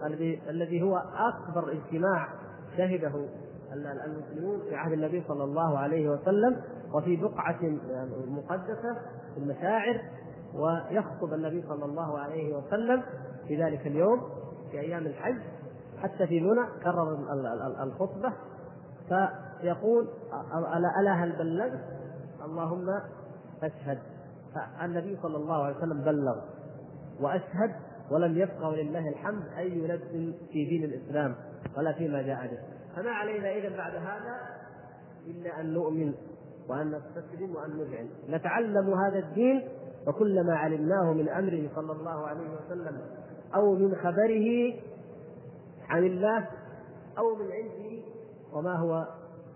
[0.48, 2.28] الذي هو أكبر اجتماع
[2.76, 3.28] شهده
[3.72, 6.60] المسلمون في عهد النبي صلى الله عليه وسلم
[6.94, 7.58] وفي بقعة
[8.26, 8.94] مقدسة
[9.34, 10.00] في المشاعر
[10.54, 13.02] ويخطب النبي صلى الله عليه وسلم
[13.48, 14.20] في ذلك اليوم
[14.70, 15.38] في أيام الحج
[16.02, 17.18] حتى في منى كرر
[17.82, 18.32] الخطبة.
[19.08, 20.08] فيقول
[21.00, 21.80] ألا هل بلغت؟
[22.44, 22.86] اللهم
[23.60, 23.98] فاشهد
[24.54, 26.36] فالنبي صلى الله عليه وسلم بلغ
[27.20, 27.74] وأشهد
[28.10, 31.34] ولم يبقى ولله الحمد أي نفس في دين الإسلام
[31.76, 32.58] ولا فيما جاء به.
[32.96, 34.36] فما علينا اذا بعد هذا
[35.26, 36.14] إلا أن نؤمن
[36.68, 38.08] وأن نستسلم وأن نذعن.
[38.28, 39.68] نتعلم هذا الدين
[40.06, 43.00] وكل ما علمناه من أمره صلى الله عليه وسلم
[43.54, 44.74] أو من خبره
[45.88, 46.48] عن الله
[47.18, 48.02] أو من عنده
[48.52, 49.06] وما هو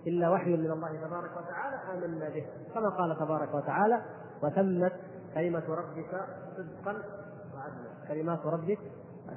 [0.07, 2.47] إلا وحي من الله تبارك وتعالى آمنا به.
[2.75, 4.03] كما قال تبارك وتعالى
[4.43, 4.93] وتمت
[5.35, 6.27] كلمة ربك
[6.57, 7.03] صدقا
[7.55, 8.09] وعدلا.
[8.09, 8.79] كلمات ربك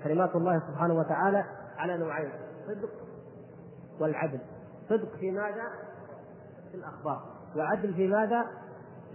[0.04, 1.46] كلمات الله سبحانه وتعالى
[1.78, 2.32] على نوعين
[2.68, 2.90] صدق
[4.00, 4.40] والعدل.
[4.90, 5.64] صدق في ماذا؟
[6.72, 7.24] في الأخبار.
[7.56, 8.46] وعدل في ماذا؟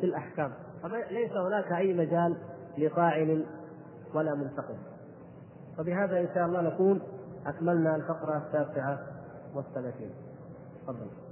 [0.01, 0.53] في الأحكام.
[0.83, 2.37] فليس هناك أي مجال
[2.79, 3.47] لطاعن
[4.15, 4.77] ولا منتقم
[5.79, 7.03] وبهذا إن شاء الله نكون
[7.47, 8.99] أكملنا الفقرة التاسعة
[9.55, 10.11] والثلاثين.
[10.83, 11.30] تفضل.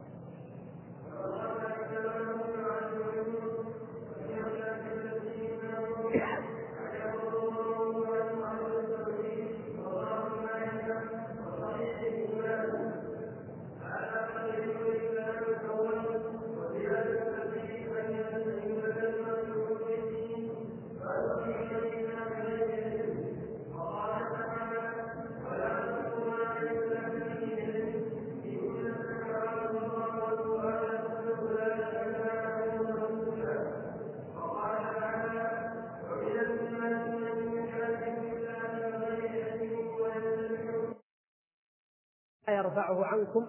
[43.18, 43.46] عنكم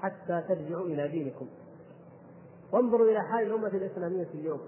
[0.00, 1.48] حتى ترجعوا إلى دينكم.
[2.72, 4.60] وانظروا إلى حال الأمة الإسلامية اليوم.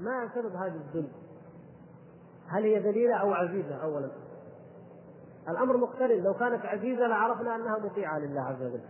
[0.00, 1.08] ما سبب هذا الذل
[2.48, 4.10] هل هي ذليلة أو عزيزة اولا؟
[5.48, 8.80] الأمر مقترن لو كانت عزيزة لعرفنا أنها مطيعة لله عز وجل.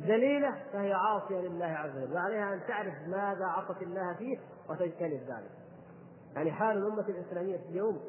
[0.00, 2.14] ذليلة فهي عاصية لله عز وجل.
[2.14, 4.38] وعليها أن تعرف ماذا عصت الله فيه
[4.70, 5.50] وتجتنب ذلك.
[6.34, 8.00] يعني حال الأمة الإسلامية اليوم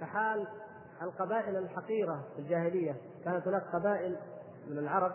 [0.00, 0.46] كحال
[1.02, 2.96] القبائل الحقيرة في الجاهلية.
[3.24, 4.16] كانت هناك قبائل
[4.70, 5.12] من العرب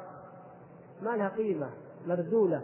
[1.02, 1.70] ما لها قيمة
[2.08, 2.62] مردولة.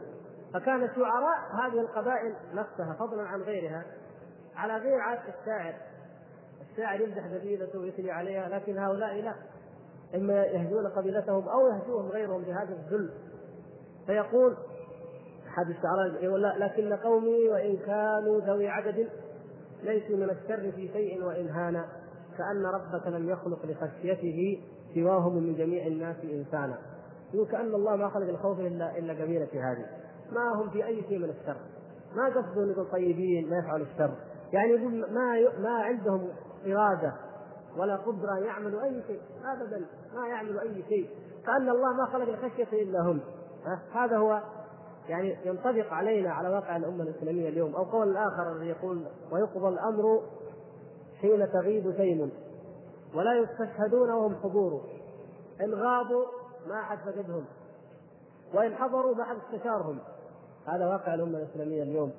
[0.54, 3.86] فكان شعراء هذه القبائل نفسها فضلا عن غيرها
[4.56, 5.74] على غير عادة الشاعر.
[6.72, 9.36] الشاعر يمدح قبيلته ويثني عليها لكن هؤلاء لا.
[10.16, 13.14] إما يهجون قبيلتهم أو يهجوهم غيرهم بهذا الذل.
[14.06, 14.58] فيقول
[15.48, 19.10] أحد الشعراء لكن قومي وإن كانوا ذوي عدد
[19.84, 21.86] ليسوا من الشر في شيء وإن هانا
[22.38, 24.62] كأن ربك لم يخلق لخشيته
[24.96, 26.78] سواهم من جميع الناس إنسانا.
[27.34, 29.86] يقول كأن الله ما خلق الخوف الا إلا قبيلتي هذه.
[30.32, 31.58] ما هم في أي شيء من الشر.
[32.16, 34.12] ما قصدهم يقول طيبين ما يفعلوا الشر.
[34.54, 35.62] يعني يقول ما ي...
[35.62, 36.28] ما عندهم
[36.66, 37.14] إرادة
[37.78, 39.20] ولا قدرة يعملوا أي شيء.
[39.46, 41.10] ابدا ما يعملوا أي شيء.
[41.46, 43.20] كأن الله ما خلق الخشية إلا هم.
[43.94, 44.42] هذا هو
[45.10, 47.76] يعني ينطبق علينا على واقع الأمة الإسلامية اليوم.
[47.76, 50.22] أو قول الآخر الذي يقول ويقضى الأمر
[51.22, 52.32] حين تغيب تيم
[53.16, 54.82] ولا يستشهدون وهم حضور
[55.62, 56.26] إن غابوا
[56.68, 57.46] ما احد فقدهم.
[58.54, 60.00] وإن حضروا ما احد استشارهم.
[60.68, 62.12] هذا واقع الأمة الإسلامية اليوم.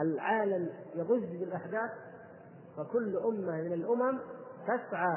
[0.00, 1.90] العالم يضج بالأحداث
[2.76, 4.18] فكل أمة من الأمم
[4.66, 5.16] تسعى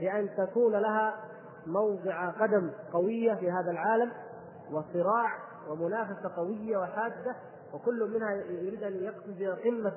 [0.00, 1.14] لأن تكون لها
[1.66, 4.12] موضع قدم قوية في هذا العالم
[4.72, 7.36] وصراع ومنافسة قوية وحادة
[7.74, 9.92] وكل منها يريد أن يقفز إلى قمه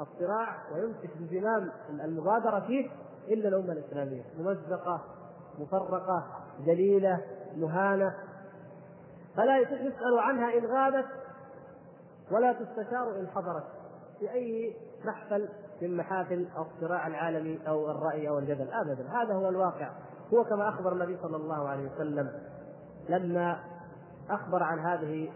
[0.00, 2.90] الصراع ويمسك بزمام المبادره فيه
[3.28, 4.22] إلا الأمة الإسلامية.
[4.38, 5.00] ممزقة
[5.58, 6.26] مفرقة
[6.66, 7.20] ذليله
[7.56, 8.14] مهانة.
[9.36, 11.06] فلا يسأل عنها إن غابت
[12.30, 13.64] ولا تستشار إن حضرت
[14.18, 15.48] في أي محفل
[15.82, 18.68] من محافل الصراع العالمي أو الرأي أو الجدل.
[18.72, 19.08] أبدا.
[19.08, 19.90] هذا هو الواقع.
[20.34, 22.32] هو كما أخبر النبي صلى الله عليه وسلم
[23.08, 23.60] لما
[24.30, 25.32] أخبر عن هذه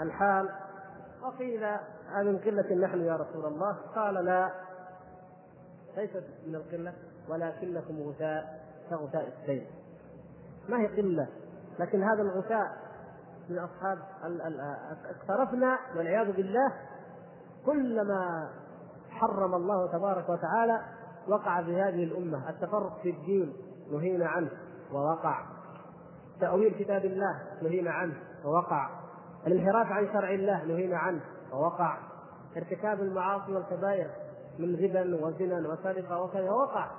[0.00, 0.48] الحال
[1.28, 1.60] وقيل
[2.16, 3.76] من قلة نحن يا رسول الله.
[3.94, 4.50] قال لا
[5.96, 6.92] ليست من القلة
[7.28, 8.60] ولكنكم غثاء
[8.90, 9.66] كغثاء السيل.
[10.68, 11.28] ما هي قلة؟
[11.78, 12.66] لكن هذا الغثاء
[13.48, 13.98] من أصحاب
[15.10, 16.72] اقترفنا والعياذ بالله
[17.66, 18.50] كلما
[19.10, 20.80] حرم الله تبارك وتعالى
[21.28, 22.50] وقع في هذه الأمة.
[22.50, 23.56] التفرق في الدين
[23.92, 24.50] نهينا عنه
[24.92, 25.46] ووقع.
[26.40, 28.14] تأويل كتاب الله نهينا عنه
[28.44, 29.07] ووقع.
[29.46, 31.20] الانحراف عن شرع الله نهينا عنه
[31.52, 31.98] ووقع.
[32.56, 34.10] ارتكاب المعاصي والكبائر
[34.58, 36.90] من ربا وزنا وسرقة وكذا وقع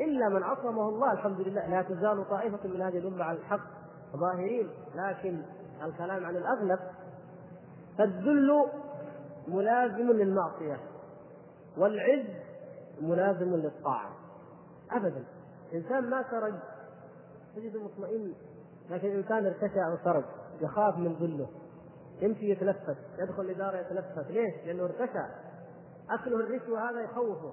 [0.00, 1.66] إلا من عصمه الله الحمد لله.
[1.66, 3.60] لا تزال طائفة من هذه الأمة على الحق
[4.16, 4.70] ظاهرين.
[4.94, 5.42] لكن
[5.82, 6.78] الكلام عن الأغلب
[7.98, 8.66] فالذل
[9.48, 10.80] ملازم للمعصية
[11.78, 12.26] والعز
[13.00, 14.10] ملازم للطاعة.
[14.90, 15.24] ابدا.
[15.74, 16.54] إنسان ما سرج
[17.56, 18.34] تجده مطمئن
[18.90, 20.24] لكن إنسان ارتشى أو سرج
[20.60, 21.48] يخاف من ذله.
[22.22, 24.30] يمشي يتلفت يدخل الإدارة يتلفت.
[24.30, 25.24] ليش؟ لأنه ارتشى.
[26.10, 27.52] أكله الرشوه هذا يخوفه.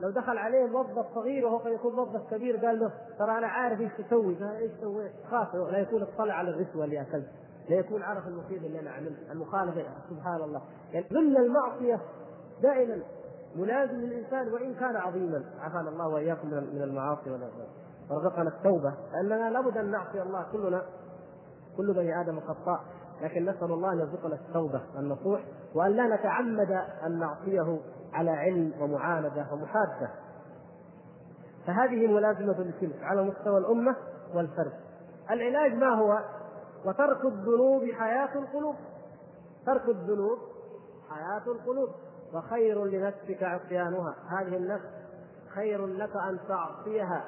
[0.00, 3.80] لو دخل عليه موظف صغير وهو قد يكون موظف كبير قال له ترى أنا عارف
[3.80, 4.34] إيش تسوي.
[4.34, 7.28] قال إيش سويت؟ خاف لا يكون اطلع على الرشوه اللي اكلت
[7.68, 10.62] لا يكون عرف المصيبة اللي أنا عملت المخالفة سبحان الله.
[10.92, 12.00] يعني ذل المعصية
[12.62, 13.02] دائما
[13.56, 15.44] ملازم للإنسان وإن كان عظيما.
[15.60, 17.30] عافانا الله وإياكم من المعاصي
[18.10, 18.94] ورزقنا التوبة.
[19.12, 20.46] لأننا لابد أن نعصي الله.
[20.52, 20.82] كلنا
[21.76, 22.80] كل بني آدم خطاء.
[23.22, 25.40] لكن نسأل الله أن يرزقنا التوبة النصوح
[25.74, 26.70] وأن لا نتعمد
[27.06, 27.78] أن نعصيه
[28.12, 30.10] على علم ومعاندة ومحادة.
[31.66, 33.96] فهذه ملازمة للكل على مستوى الأمة
[34.34, 34.72] والفرد.
[35.30, 36.18] العلاج ما هو؟
[36.84, 38.74] وترك الذنوب حياة القلوب.
[39.66, 40.38] ترك الذنوب
[41.10, 41.88] حياة القلوب.
[42.34, 44.14] وخير لنفسك عصيانها.
[44.28, 44.88] هذه النفس
[45.54, 47.24] خير لك أن تعصيها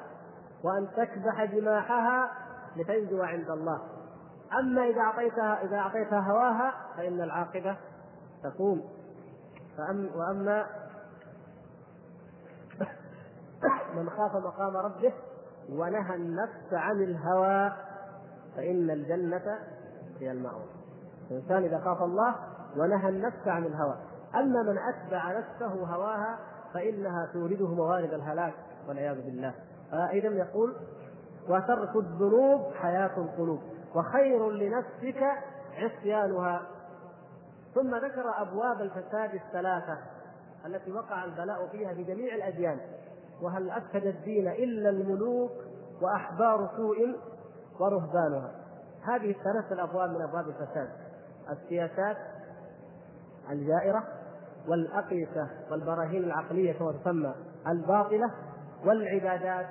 [0.63, 2.31] وأن تكبح جماحها
[2.75, 3.81] لتنجو عند الله.
[4.59, 7.77] أما إذا اعطيتها إذا اعطيتها هواها فإن العاقبة
[8.43, 8.81] تقوم.
[9.77, 10.65] فأم وأما
[13.95, 15.13] من خاف مقام ربه
[15.69, 17.71] ونهى النفس عن الهوى
[18.55, 19.59] فإن الجنة
[20.19, 20.65] هي المأوى.
[21.31, 22.35] الإنسان إذا خاف الله
[22.77, 23.97] ونهى النفس عن الهوى.
[24.35, 26.39] أما من أتبع نفسه هواها
[26.73, 28.53] فإنها تورده موارد الهلاك
[28.87, 29.53] والعياذ بالله.
[29.91, 30.75] فإذا يقول
[31.49, 33.59] وترك الذنوب حياة القلوب.
[33.95, 35.23] وخير لنفسك
[35.77, 36.61] عصيانها.
[37.75, 39.97] ثم ذكر أبواب الفساد الثلاثة
[40.65, 42.79] التي وقع البلاء فيها في جميع الأديان.
[43.41, 45.51] وهل أفسد الدين إلا الملوك
[46.01, 47.15] وأحبار سوء
[47.79, 48.51] ورهبانها.
[49.03, 50.89] هذه الثلاث الأبواب من أبواب الفساد.
[51.49, 52.17] السياسات
[53.49, 54.03] الجائرة
[54.67, 57.33] والأقيسة والبراهين العقلية كما تسمى
[57.67, 58.31] الباطلة
[58.85, 59.67] والعبادات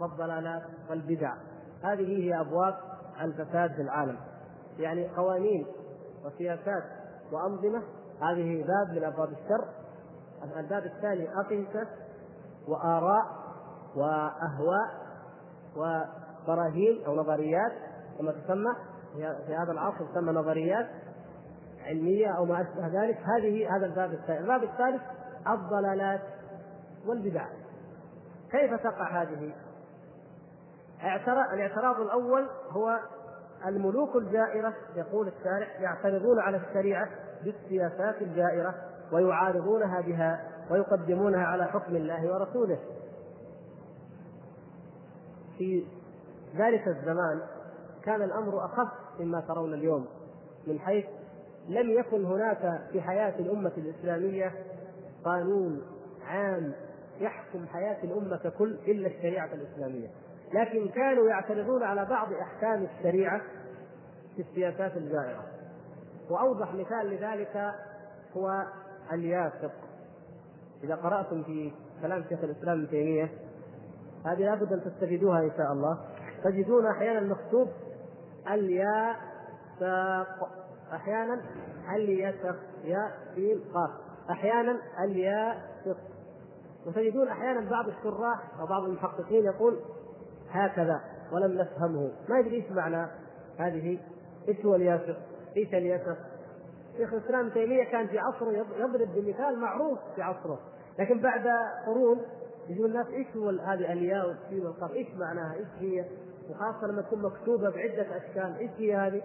[0.00, 1.34] والضلالات والبدع.
[1.82, 2.74] هذه هي أبواب
[3.20, 4.16] الفساد في العالم.
[4.78, 5.66] يعني قوانين
[6.24, 6.82] وسياسات
[7.32, 7.82] وأنظمة
[8.22, 9.68] هذه باب من أبواب الشر.
[10.56, 11.88] الباب الثاني أقيسة
[12.68, 13.26] وآراء
[13.96, 14.90] وأهواء
[15.76, 17.72] وبراهين أو نظريات
[18.18, 18.74] كما تسمى
[19.46, 20.86] في هذا العصر تسمى نظريات
[21.86, 23.18] علمية أو ما أشبه ذلك.
[23.18, 25.02] هذه هذا الباب الثالث الباب الثالث
[25.48, 26.20] الضلالات
[27.06, 27.46] والبدع.
[28.50, 29.54] كيف تقع هذه؟
[31.54, 32.98] الاعتراض الأول هو
[33.66, 37.08] الملوك الجائرة يقول الشارع يعترضون على الشريعة
[37.44, 38.74] بالسياسات الجائرة
[39.12, 42.78] ويعارضونها بها ويقدمونها على حكم الله ورسوله.
[45.58, 45.86] في
[46.56, 47.40] ذلك الزمان
[48.04, 48.88] كان الأمر أخف
[49.20, 50.06] مما ترون اليوم
[50.66, 51.04] من حيث
[51.68, 54.52] لم يكن هناك في حياة الأمة الإسلامية
[55.24, 55.82] قانون
[56.26, 56.72] عام
[57.20, 60.08] يحكم حياة الأمة ككل إلا الشريعة الإسلامية.
[60.54, 63.40] لكن كانوا يعترضون على بعض أحكام الشريعة
[64.36, 65.44] في السياسات الجائره
[66.30, 67.74] وأوضح مثال لذلك
[68.36, 68.66] هو
[69.12, 69.72] اليافق
[70.84, 71.72] إذا قرأتم في
[72.02, 73.30] كلام شيخ الإسلام ابن تيمية
[74.26, 75.98] هذه لابد أن تستفيدوها إن شاء الله.
[76.44, 77.68] تجدون أحيانا مكتوب
[78.50, 79.16] الياء
[79.80, 80.48] ساق
[80.92, 81.40] أحيانا
[81.94, 83.90] اليسق ياء سين قاف.
[84.30, 85.96] أحيانا الياء سق
[86.86, 89.80] وتجدون أحيانا بعض الشراح أو بعض المحققين يقول
[90.50, 91.00] هكذا
[91.32, 92.10] ولم نفهمه.
[92.28, 93.10] ما يدري إيش معنى
[93.58, 93.98] هذه.
[94.48, 95.16] إيش هو الياسق
[95.56, 96.16] إيش اليسق
[96.96, 100.58] شيخ الإسلام تيمية كان في عصره يضرب بمثال معروف في عصره.
[100.98, 101.46] لكن بعد
[101.86, 102.20] قرون
[102.68, 106.04] يقول الناس إيش هو هذه الياء والسين والقاف؟ إيش معناها؟ إيش هي؟
[106.50, 109.22] وخاصة لما تكون مكتوبة بعدة أشكال إيش هي هذه؟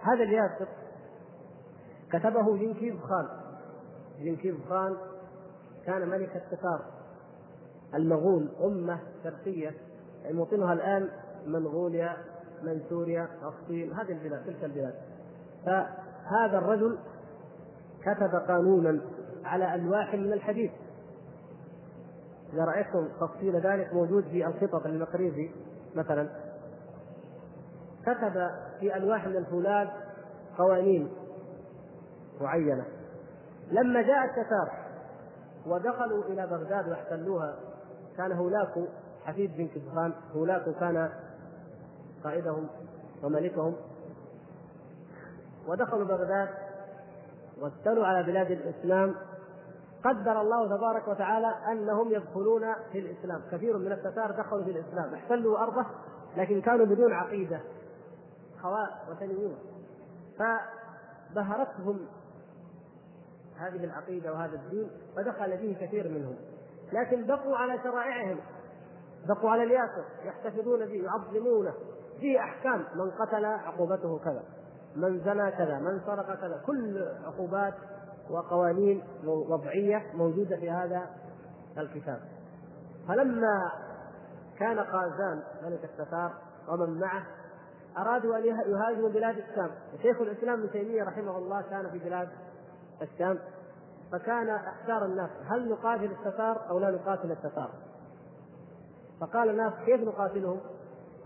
[0.00, 0.68] هذا الياسق
[2.12, 3.28] كتبه جنكيز خان.
[4.20, 4.96] جنكيز خان
[5.86, 6.84] كان ملك التتار
[7.94, 8.48] المغول
[9.24, 9.64] شرقية.
[9.64, 9.83] يعني
[10.30, 11.08] موطنها الآن
[11.46, 12.16] منغوليا
[12.62, 14.94] منسوريا الصين هذه البلاد تلك البلاد.
[15.66, 16.98] فهذا الرجل
[18.02, 19.00] كتب قانونا
[19.44, 20.70] على ألواح من الحديد
[22.52, 25.50] إذا رأيتم تفصيل ذلك موجود في الخطط المقريزي
[25.94, 26.28] مثلا
[28.02, 28.50] كتب
[28.80, 29.88] في ألواح من الفولاذ
[30.58, 31.10] قوانين
[32.40, 32.84] معينة.
[33.70, 34.84] لما جاء التتار
[35.66, 37.56] ودخلوا إلى بغداد واحتلوها
[38.16, 38.86] كان هولاكو
[39.24, 41.10] حفيد بن كسخان هولاكو كان
[42.24, 42.68] قائدهم
[43.22, 43.76] وملكهم.
[45.68, 46.48] ودخلوا بغداد
[47.60, 49.14] واستولوا على بلاد الإسلام.
[50.04, 55.58] قدر الله تبارك وتعالى أنهم يدخلون في الإسلام، كثير من التتار دخلوا في الإسلام، احتلوا
[55.58, 55.86] أرضه
[56.36, 57.60] لكن كانوا بدون عقيدة.
[58.62, 59.56] خواء وثنيون
[60.38, 62.06] فبهرتهم
[63.58, 66.36] هذه العقيدة وهذا الدين فدخل فيه كثير منهم.
[66.92, 68.38] لكن بقوا على شرائعهم.
[69.28, 71.72] بقوا على الياسر يحتفظون به يعظمونه.
[72.20, 74.42] فيه أحكام من قتل عقوبته كذا
[74.96, 77.74] من زنى كذا من سرق كذا كل عقوبات
[78.30, 81.06] وقوانين وضعية موجودة في هذا
[81.78, 82.20] الكتاب.
[83.08, 83.72] فلما
[84.58, 86.32] كان قازان ملك التتار
[86.68, 87.26] ومن معه
[87.98, 89.70] أرادوا أن يهاجموا بلاد الشام.
[90.02, 92.28] شيخ الإسلام ابن تيمية رحمه الله كان في بلاد
[93.02, 93.38] الشام
[94.12, 97.70] فكان احتار الناس هل نقاتل التتار أو لا نقاتل التتار؟
[99.24, 100.60] فقال الناس كيف نقاتلهم؟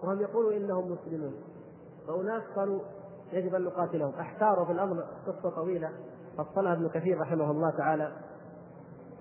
[0.03, 1.34] وهم يقولوا إنهم مسلمون.
[2.07, 2.80] فأناس قالوا
[3.32, 4.12] يجب أن نقاتلهم.
[4.20, 5.90] احتاروا في الأمر قصة طويلة.
[6.38, 8.12] فصلها ابن كثير رحمه الله تعالى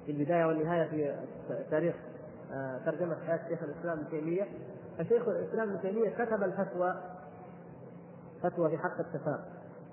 [0.05, 1.15] في البداية والنهاية في
[1.71, 1.95] تاريخ
[2.51, 4.47] آه، ترجمة حياة شيخ الإسلام ابن تيمية.
[4.97, 6.95] فشيخ الإسلام ابن تيمية كتب الفتوى
[8.43, 9.39] فتوى في حق التتار.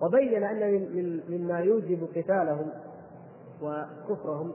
[0.03, 2.71] وبين أن من مما يوجب قتالهم
[3.63, 4.53] وكفرهم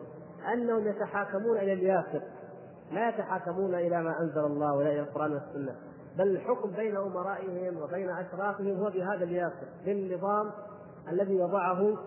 [0.54, 2.22] أنهم يتحاكمون إلى الياسر
[2.92, 5.76] لا يتحاكمون إلى ما أنزل الله ولا إلى القرآن والسنة.
[6.18, 10.52] بل الحكم بين أمرائهم وبين أشرافهم هو بهذا الياسر بالنظام
[11.12, 11.98] الذي وضعه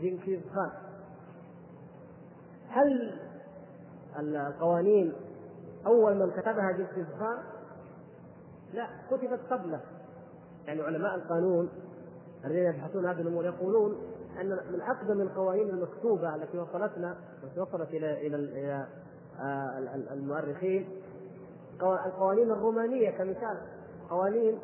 [0.00, 0.70] جنكيز خان.
[2.68, 3.14] هل
[4.18, 5.12] القوانين
[5.86, 7.38] أول من كتبها جنكيز خان؟
[8.74, 9.80] لا كتبت قبله.
[10.66, 11.68] يعني علماء القانون
[12.44, 13.96] الذين يبحثون هذه الأمور يقولون
[14.40, 18.86] أن من أقدم القوانين المكتوبة التي وصلتنا التي وصلت إلى إلى إلى
[20.12, 20.88] المؤرخين.
[21.82, 23.58] القوانين الرومانية كمثال.
[24.10, 24.58] قوانين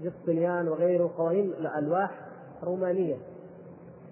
[0.00, 2.10] جسطنيان وغيره قوانين الألواح
[2.62, 3.16] رومانية.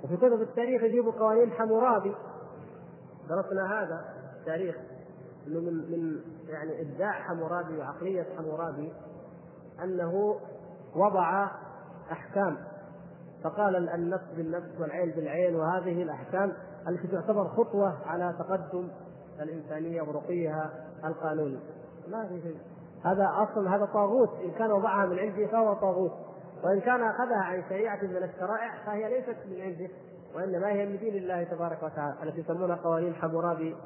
[0.05, 2.15] وفي كتب التاريخ يجيبوا قوانين حمورابي.
[3.29, 4.05] درسنا هذا
[4.41, 4.77] التاريخ
[5.47, 8.93] إنه من من يعني إبداع حمورابي وعقلية حمورابي
[9.85, 10.41] أنه
[10.97, 11.51] وضع
[12.13, 12.57] أحكام.
[13.45, 16.53] فقال النفس بالنفس والعين بالعين وهذه الأحكام
[16.89, 18.89] التي تعتبر خطوة على تقدم
[19.43, 20.71] الإنسانية ورقيها
[21.05, 21.59] القانوني
[22.09, 22.57] ما في شيء.
[23.05, 24.31] هذا أصلا هذا طاغوت.
[24.45, 26.13] إن كان وضعها من عنده فهو طاغوت.
[26.65, 29.89] وإن كان أخذها عن شريعة من الشرائع فهي ليست من عنده
[30.35, 33.77] وإنما هي من دين الله تبارك وتعالى التي يسمونها قوانين حمورابي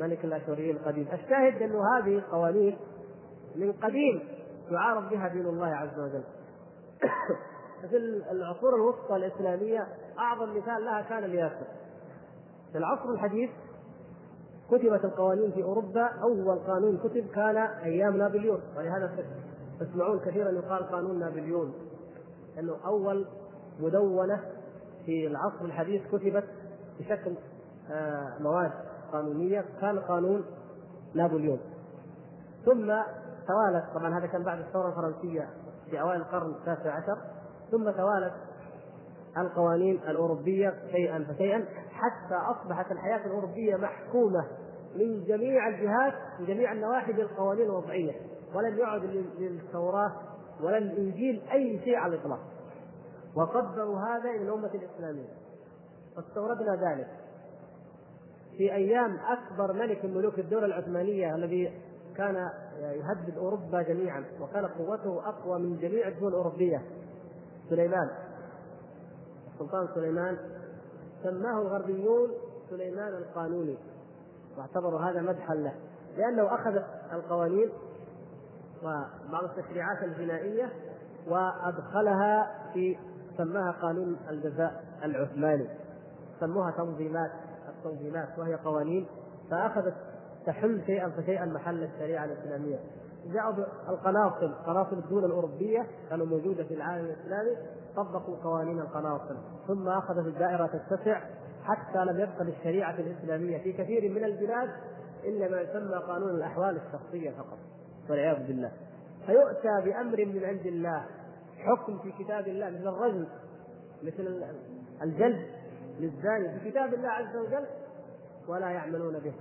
[0.00, 1.08] ملك الاشوريين القديم.
[1.12, 2.78] الشاهد انه هذه قوانين
[3.56, 4.28] من قديم
[4.70, 6.24] يعارض بها دين الله عز وجل.
[7.90, 7.96] في
[8.30, 9.86] العصور الوسطى الإسلامية
[10.18, 11.66] أعظم مثال لها كان الياسر.
[12.72, 13.50] في العصر الحديث
[14.72, 18.60] كتبت القوانين في أوروبا اول قانون كتب كان أيام نابليون.
[18.76, 19.12] ولهذا
[19.80, 21.74] تسمعون كثيرا يقال قانون نابليون.
[22.58, 23.26] انه أول
[23.80, 24.40] مدونة
[25.06, 26.44] في العصر الحديث كتبت
[27.00, 27.34] بشكل
[27.90, 28.72] آه، مواد
[29.12, 30.44] قانونية كان قانون
[31.14, 31.60] نابليون.
[32.64, 32.86] ثم
[33.48, 35.48] توالت طبعا هذا كان بعد الثورة الفرنسية
[35.90, 37.18] في أوائل القرن التاسع عشر.
[37.70, 38.32] ثم توالت
[39.38, 44.46] القوانين الأوروبية شيئا فشيئا حتى أصبحت الحياة الأوروبية محكومة.
[44.96, 48.12] من جميع الجهات من جميع النواحي بالقوانين الوضعية.
[48.54, 49.04] ولم يعد
[49.38, 50.12] للتوراة
[50.60, 52.40] ولا الإنجيل أي شيء على الإطلاق.
[53.36, 55.28] وقدروا هذا إلى الأمة الإسلامية.
[56.16, 57.08] واستوردنا ذلك.
[58.56, 61.80] في أيام أكبر ملك من ملوك الدولة العثمانية الذي
[62.16, 66.82] كان يهدد أوروبا جميعا وكان قوته أقوى من جميع الدول الأوروبية.
[67.70, 68.10] سليمان.
[69.52, 70.38] السلطان سليمان.
[71.22, 72.30] سماه الغربيون
[72.70, 73.78] سليمان القانوني.
[74.58, 75.72] واعتبروا هذا مدحا له
[76.16, 76.82] لأنه أخذ
[77.12, 77.70] القوانين
[78.82, 80.72] وبعض التشريعات الجنائيه
[81.28, 82.98] وأدخلها في
[83.36, 85.68] سماها قانون الجزاء العثماني.
[86.40, 87.30] سموها تنظيمات
[87.68, 89.06] التنظيمات وهي قوانين
[89.50, 89.94] فأخذت
[90.46, 92.78] تحل شيئا فشيئا محل الشريعة الإسلامية.
[93.26, 93.54] جاءوا
[93.88, 97.56] القناصل قناصل الدول الأوروبية كانوا موجودة في العالم الإسلامي
[97.96, 99.36] طبقوا قوانين القناصل
[99.68, 101.20] ثم أخذت الدائرة تتسع
[101.64, 104.70] حتى لم يبقى للشريعة الإسلامية في كثير من البلاد
[105.24, 107.58] إلا ما يسمى قانون الأحوال الشخصية فقط
[108.10, 108.72] والعياذ بالله.
[109.26, 111.06] فيؤتى بأمر من عند الله
[111.58, 113.26] حكم في كتاب الله مثل الرجل
[114.02, 114.44] مثل
[115.02, 115.46] الجلد
[116.00, 117.66] للزاني في كتاب الله عز وجل
[118.48, 119.34] ولا يعملون به.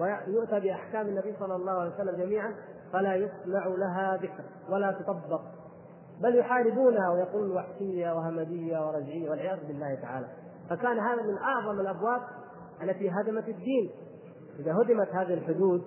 [0.00, 2.54] ويؤتى بأحكام النبي صلى الله عليه وسلم جميعا
[2.92, 5.40] فلا يسمع لها ذكر ولا تطبق.
[6.20, 10.26] بل يحاربونها ويقولون وحشية وهمجيه ورجعية والعياذ بالله تعالى.
[10.70, 12.22] فكان هذا من أعظم الأبواب
[12.82, 13.90] التي هدمت الدين
[14.58, 15.82] إذا هدمت هذه الحدود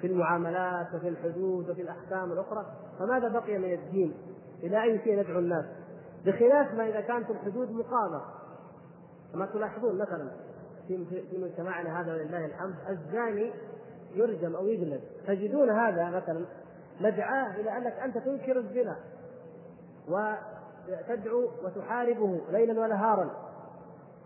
[0.00, 2.66] في المعاملات وفي الحدود وفي الأحكام الأخرى
[2.98, 4.14] فماذا بقي من الدين؟
[4.62, 5.64] إلى أي شيء ندعو الناس؟
[6.26, 8.22] بخلاف ما إذا كانت الحدود مقامة
[9.32, 10.30] كما تلاحظون مثلا
[10.88, 13.52] في مجتمعنا هذا ولله الحمد الزاني
[14.14, 16.46] يرجم أو يجلد تجدون هذا مثلا
[17.00, 18.96] مدعاة إلى أنك أنت تنكر الزنا
[20.08, 23.45] وتدعو وتحاربه ليلا ونهارا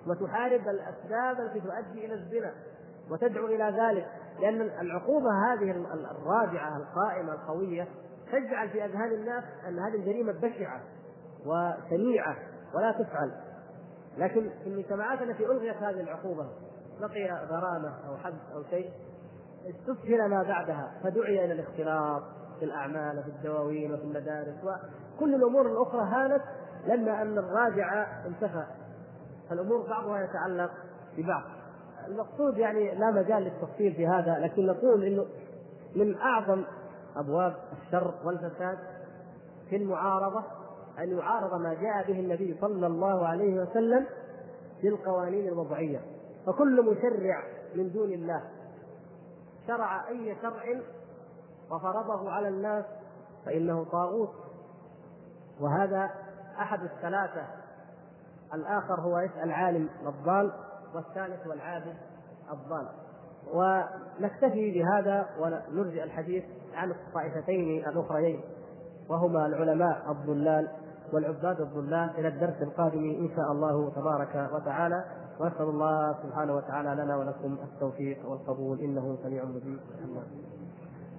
[0.06, 2.52] وتحارب الأسباب التي تؤدي إلى الزنا
[3.10, 4.06] وتدعو إلى ذلك
[4.40, 5.70] لأن العقوبة هذه
[6.10, 7.88] الرادعه القائمة القوية
[8.32, 10.80] تجعل في أذهان الناس أن هذه الجريمة بشعة
[11.46, 12.36] وشنيعه
[12.74, 13.32] ولا تفعل.
[14.18, 16.46] لكن في المجتمعات التي ألغيت هذه العقوبة
[17.00, 18.90] بقي غرامة أو حبس أو شيء
[19.68, 22.22] استسهل ما بعدها فدعي إلى الاختلاط
[22.58, 26.42] في الأعمال وفي الدواوين وفي المدارس وكل الأمور الأخرى هانت
[26.86, 28.64] لما أن الراجع انتفى
[29.50, 30.70] فالأمور بعضها يتعلق
[31.16, 31.42] ببعض.
[32.06, 35.26] المقصود يعني لا مجال للتفصيل في هذا لكن نقول إنه
[35.96, 36.64] من أعظم
[37.16, 38.78] أبواب الشر والفساد
[39.70, 40.44] في المعارضة
[40.98, 44.06] أن يعارض ما جاء به النبي صلى الله عليه وسلم
[44.82, 46.00] بالقوانين الوضعية.
[46.46, 47.42] فكل مشرع
[47.74, 48.42] من دون الله
[49.66, 50.80] شرع أي شرع
[51.70, 52.84] وفرضه على الناس
[53.46, 54.34] فإنه طاغوت.
[55.60, 56.10] وهذا
[56.60, 57.59] أحد الثلاثة
[58.54, 60.52] الآخر هو العالم الضال
[60.94, 61.94] والثالث هو العابد
[62.52, 62.88] الضال.
[63.54, 66.44] ونكتفي بهذا ونرجع الحديث
[66.74, 68.40] عن الطائفتين الأخريين
[69.08, 70.68] وهما العلماء الضلال
[71.12, 75.04] والعباد الضلال إلى الدرس القادم إن شاء الله تبارك وتعالى.
[75.40, 78.80] وأسأل الله سبحانه وتعالى لنا ولكم التوفيق والقبول.
[78.80, 79.78] إنه سميع مجيب.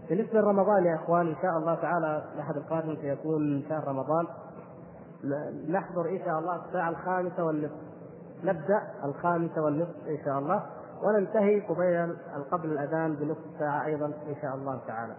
[0.09, 4.27] بالنسبة لرمضان يا إخوان إن شاء الله تعالى الأحد القادم سيكون شهر رمضان.
[5.69, 7.75] نحضر إن شاء الله الساعة الخامسة والنصف.
[8.43, 10.65] نبدأ الخامسة والنصف إن شاء الله
[11.03, 12.17] وننتهي قبيل
[12.51, 15.15] قبل الأذان بنصف ساعة أيضا إن شاء الله تعالى.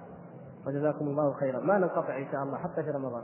[0.66, 1.60] وجزاكم الله خيرا.
[1.60, 3.22] ما ننقطع إن شاء الله حتى في رمضان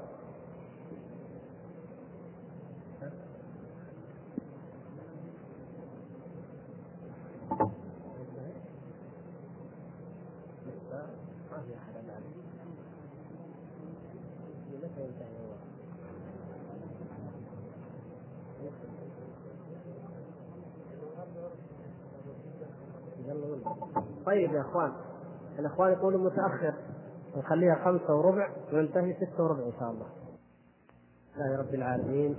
[24.27, 24.93] طيب يا اخوان
[25.59, 26.75] الإخوان يقولوا متأخر.
[27.37, 30.07] نخليها خمسة وربع وننتهي ستة وربع إن شاء الله.
[31.37, 32.37] لله رب العالمين.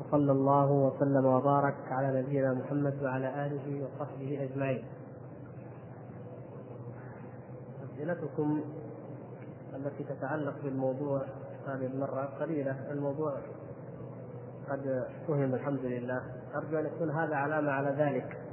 [0.00, 4.84] وصلى الله وسلم وبارك على نبينا محمد وعلى آله وصحبه أجمعين.
[7.84, 8.60] أسئلتكم
[9.76, 11.22] التي تتعلق بالموضوع
[11.66, 12.92] هذه المرة قليلة.
[12.92, 13.32] الموضوع
[14.70, 16.22] قد فهم الحمد لله.
[16.54, 18.45] أرجو أن يكون هذا علامة على ذلك.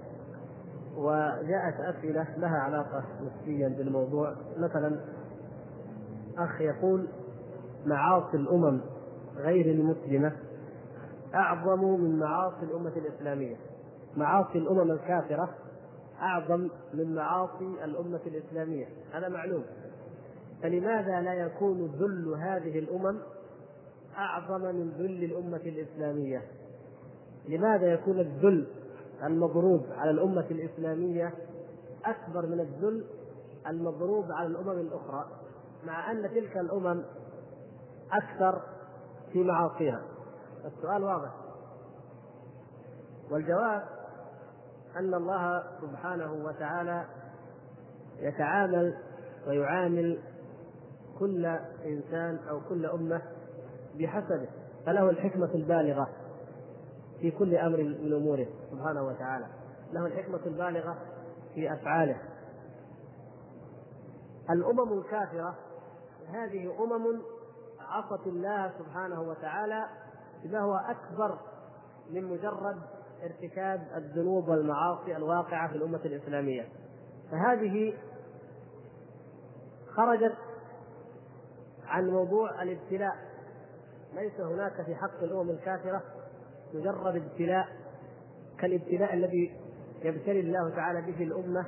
[0.98, 4.36] وجاءت أسئلة لها علاقة نسبيا بالموضوع.
[4.58, 5.00] مثلا
[6.38, 7.08] أخ يقول
[7.86, 8.82] معاصي الأمم
[9.38, 10.32] غير المسلمة
[11.36, 13.56] أعظم من معاصي الأمة الإسلامية.
[14.18, 15.50] معاصي الأمم الكافرة
[16.22, 18.86] أعظم من معاصي الأمة الإسلامية.
[19.14, 19.64] هذا معلوم.
[20.64, 23.18] فلماذا لا يكون ذل هذه الأمم
[24.18, 26.42] أعظم من ذل الأمة الإسلامية؟
[27.50, 28.68] لماذا يكون الذل
[29.24, 31.34] المضروب على الأمة الإسلامية
[32.06, 33.06] أكبر من الذل
[33.68, 35.26] المضروب على الأمم الأخرى
[35.86, 37.04] مع أن تلك الأمم
[38.12, 38.62] أكثر
[39.34, 40.02] في معاصيها.
[40.66, 41.32] السؤال واضح.
[43.32, 43.84] والجواب
[44.96, 47.06] أن الله سبحانه وتعالى
[48.20, 48.98] يتعامل
[49.48, 50.20] ويعامل
[51.20, 51.46] كل
[51.86, 53.22] إنسان أو كل أمة
[54.00, 54.48] بحسبه
[54.86, 56.08] فله الحكمة البالغة.
[57.24, 59.46] في كل أمر من أموره سبحانه وتعالى.
[59.94, 60.98] له الحكمة البالغة
[61.54, 62.18] في أفعاله.
[64.50, 65.56] الأمم الكافرة
[66.28, 67.22] هذه أمم
[67.80, 69.86] عصت الله سبحانه وتعالى
[70.44, 71.38] بما هو أكبر
[72.10, 72.78] من مجرد
[73.24, 76.68] ارتكاب الذنوب والمعاصي الواقعة في الأمة الإسلامية.
[77.32, 77.94] فهذه
[79.96, 80.36] خرجت
[81.86, 83.16] عن موضوع الابتلاء.
[84.14, 86.02] ليس هناك في حق الأمم الكافرة
[86.74, 87.68] مجرد ابتلاء
[88.60, 89.52] كالابتلاء الذي
[90.04, 91.66] يبتلي الله تعالى به الأمة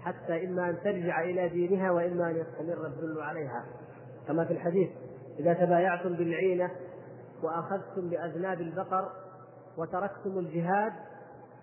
[0.00, 3.64] حتى إما أن ترجع إلى دينها وإما أن يستمر الذل عليها.
[4.28, 4.90] كما في الحديث
[5.38, 6.70] إذا تبايعتم بالعينة
[7.42, 9.12] وأخذتم بأذناب البقر
[9.78, 10.92] وتركتم الجهاد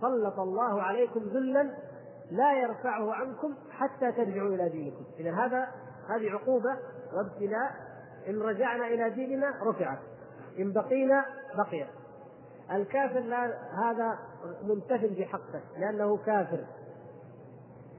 [0.02, 1.70] سلط الله عليكم ذلا
[2.32, 5.06] لا يرفعه عنكم حتى ترجعوا إلى دينكم.
[5.20, 5.68] إذا هذا
[6.10, 6.78] هذه عقوبة
[7.14, 7.72] وابتلاء
[8.30, 10.00] إن رجعنا إلى ديننا رفعت
[10.60, 11.26] إن بقينا
[11.58, 11.88] بقيت
[12.72, 14.20] الكافر لا هذا
[14.64, 16.66] منتفل بحقه لأنه كافر.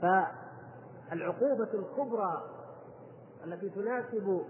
[0.03, 2.43] فالعقوبة الكبرى
[3.45, 4.43] التي تناسب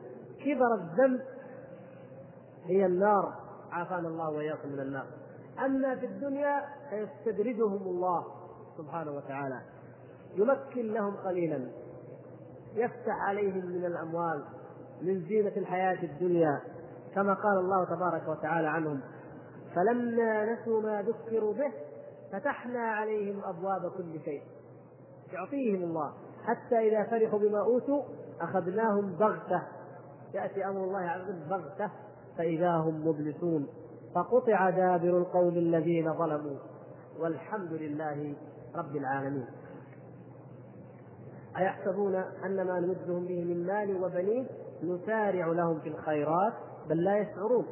[0.45, 1.21] كبر الذنب
[2.65, 3.35] هي النار.
[3.73, 5.07] عافانا الله وإياكم من النار.
[5.65, 8.25] أما في الدنيا فيستدرجهم الله
[8.79, 9.61] سبحانه وتعالى.
[10.35, 11.71] يمكن لهم قليلا.
[12.75, 14.45] يفتح عليهم من الأموال
[15.03, 16.61] من زينة الحياة الدنيا
[17.15, 19.01] كما قال الله تبارك وتعالى عنهم.
[19.75, 21.73] فلما نسوا ما ذكروا به
[22.33, 24.43] فتحنا عليهم أبواب كل شيء.
[25.33, 26.13] يعطيهم الله.
[26.45, 28.03] حتى إذا فرحوا بما أوتوا
[28.41, 29.63] أخذناهم بغتة.
[30.35, 31.91] يأتي أمر الله عز وجل بغتة
[32.39, 33.69] فإذا هم مبلسون.
[34.15, 36.59] فقطع دابر القوم الذين ظلموا.
[37.21, 38.35] والحمد لله
[38.77, 39.47] رب العالمين.
[41.57, 44.47] أيحسبون أن ما نمدهم به من مال وبنين
[44.83, 46.53] نسارع لهم في الخيرات؟
[46.89, 47.67] بل لا يشعرون.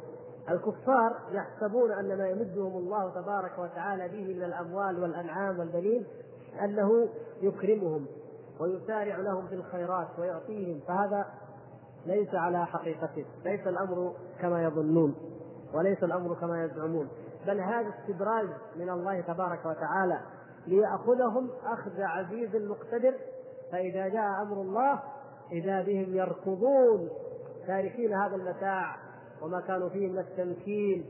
[0.49, 6.05] الكفار يحسبون أن ما يمدهم الله تبارك وتعالى به من الأموال والأنعام والبنين
[6.63, 7.09] أنه
[7.41, 8.05] يكرمهم
[8.59, 11.25] ويسارع لهم في الخيرات ويعطيهم فهذا
[12.05, 15.15] ليس على حقيقته ليس الأمر كما يظنون
[15.73, 17.07] وليس الأمر كما يزعمون
[17.47, 20.19] بل هذا استدراج من الله تبارك وتعالى
[20.67, 23.13] ليأخذهم أخذ عزيز مقتدر
[23.71, 24.99] فإذا جاء أمر الله
[25.51, 27.09] إذا بهم يركضون.
[27.67, 28.95] تاركين هذا المتاع
[29.41, 31.05] وما كانوا فيه من التمكين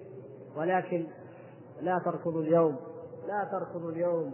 [0.57, 1.07] ولكن
[1.81, 2.77] لا تركضوا اليوم
[3.27, 4.31] لا تركضوا اليوم.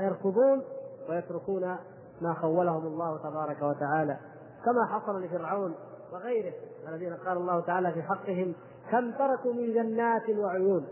[0.00, 0.62] يركضون
[1.08, 1.76] ويتركون
[2.20, 4.18] ما خولهم الله تبارك وتعالى.
[4.64, 5.74] كما حصل لفرعون
[6.12, 6.52] وغيره
[6.88, 8.54] الذين قال الله تعالى في حقهم
[8.90, 10.86] كم تركوا من جنات وعيون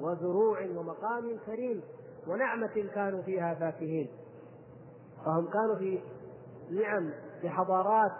[0.00, 1.82] وزروع ومقام كريم
[2.26, 4.08] ونعمة كانوا فيها فاكهين.
[5.24, 6.00] فهم كانوا في
[6.70, 8.12] نعم في حضارات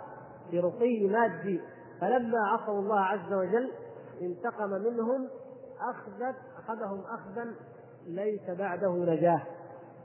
[0.50, 1.60] في رقي مادي
[2.00, 3.70] فلما عصوا الله عز وجل
[4.22, 5.28] انتقم منهم
[5.80, 7.46] أخذت أخذهم أخذا
[8.06, 9.42] ليس بعده نجاة.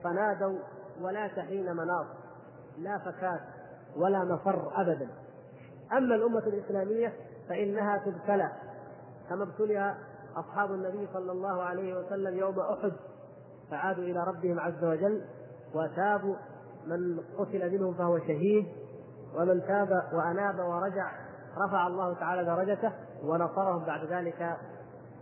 [0.03, 0.59] فنادوا
[1.01, 2.05] ولا تحين مناص
[2.77, 3.41] لا فكات
[3.97, 5.09] ولا مفر أبدا.
[5.91, 7.13] أما الأمة الإسلامية
[7.49, 8.51] فإنها تبتلى.
[9.29, 9.95] كما ابتلي
[10.35, 12.91] أصحاب النبي صلى الله عليه وسلم يوم أحد
[13.71, 15.21] فعادوا إلى ربهم عز وجل
[15.75, 16.35] وتابوا.
[16.87, 18.65] من قتل منهم فهو شهيد
[19.35, 21.22] ومن تاب وأناب ورجع
[21.57, 22.91] رفع الله تعالى درجته
[23.23, 24.57] ونصرهم بعد ذلك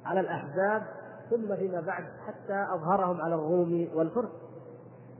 [0.05, 0.83] على الأحزاب
[1.29, 4.29] ثم فيما بعد حتى أظهرهم على الروم والفرس.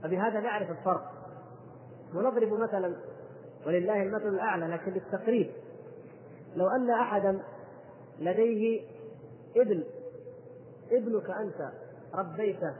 [0.02, 1.12] فبهذا نعرف الفرق.
[2.14, 2.96] ونضرب مثلا
[3.66, 5.50] ولله المثل الأعلى لكن للتقريب.
[6.56, 7.42] لو أن أحدا
[8.18, 8.82] لديه
[9.56, 9.84] ابن
[10.92, 11.72] ابنك أنت
[12.14, 12.74] ربيته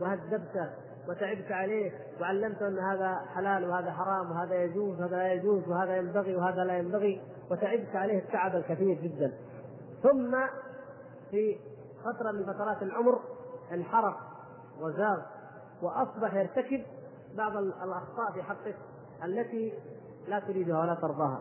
[0.00, 0.70] وهذبته
[1.08, 6.36] وتعبت عليه وعلمته أن هذا حلال وهذا حرام وهذا يجوز وهذا لا يجوز وهذا ينبغي
[6.36, 9.32] وهذا لا ينبغي وتعبت عليه التعب الكثير جدا.
[10.02, 10.36] ثم
[11.30, 11.58] في
[12.04, 13.20] فترة من فترات العمر
[13.72, 14.14] انحرف
[14.80, 15.18] وزاغ
[15.82, 16.82] وأصبح يرتكب
[17.36, 18.76] بعض الأخطاء في حقك
[19.24, 19.72] التي
[20.28, 21.40] لا تريدها ولا ترضاها.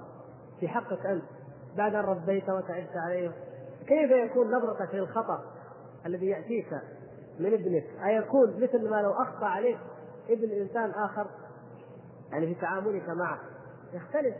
[0.59, 1.23] في حقك أنت.
[1.77, 3.31] بعد أن ربيت وتعبت عليه.
[3.87, 5.43] كيف يكون نظرتك للخطأ
[6.05, 6.73] الذي يأتيك؟
[7.39, 9.77] من ابنك أيكون مثل ما لو أخطأ عليك
[10.29, 11.27] ابن إنسان آخر
[12.31, 13.39] يعني في تعاملك معه.
[13.93, 14.35] يختلف.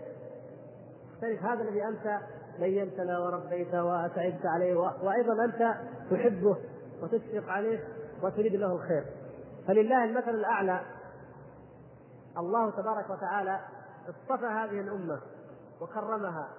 [1.14, 1.44] يختلف.
[1.44, 2.20] هذا الذي أنت
[2.60, 5.76] بينتنا وربيته وتعبت عليه وأيضا أنت
[6.12, 6.58] تحبه
[7.02, 7.80] وتشفق عليه
[8.24, 9.06] وتريد له الخير.
[9.68, 10.82] فلله المثل الأعلى.
[12.38, 13.60] الله تبارك وتعالى
[14.10, 15.20] اصطفى هذه الأمة
[15.82, 16.50] وكرمها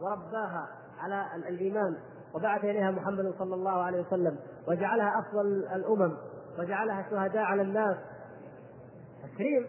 [0.00, 0.68] ورباها
[0.98, 1.96] على الإيمان.
[2.34, 6.16] وبعث إليها محمد صلى الله عليه وسلم وجعلها أفضل الأمم
[6.58, 7.96] وجعلها شهداء على الناس.
[9.22, 9.66] تكريم.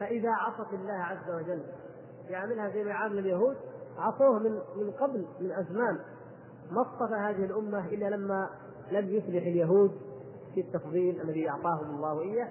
[0.00, 1.62] فإذا عصت الله عز وجل
[2.28, 3.56] يعملها زي ما يعامل اليهود
[3.98, 5.98] عصوه من من قبل من أزمان.
[6.70, 8.50] ما اصطفى هذه الأمة إلا لما
[8.90, 9.92] لم يفلح اليهود
[10.54, 12.48] في التفضيل الذي أعطاهم الله إياه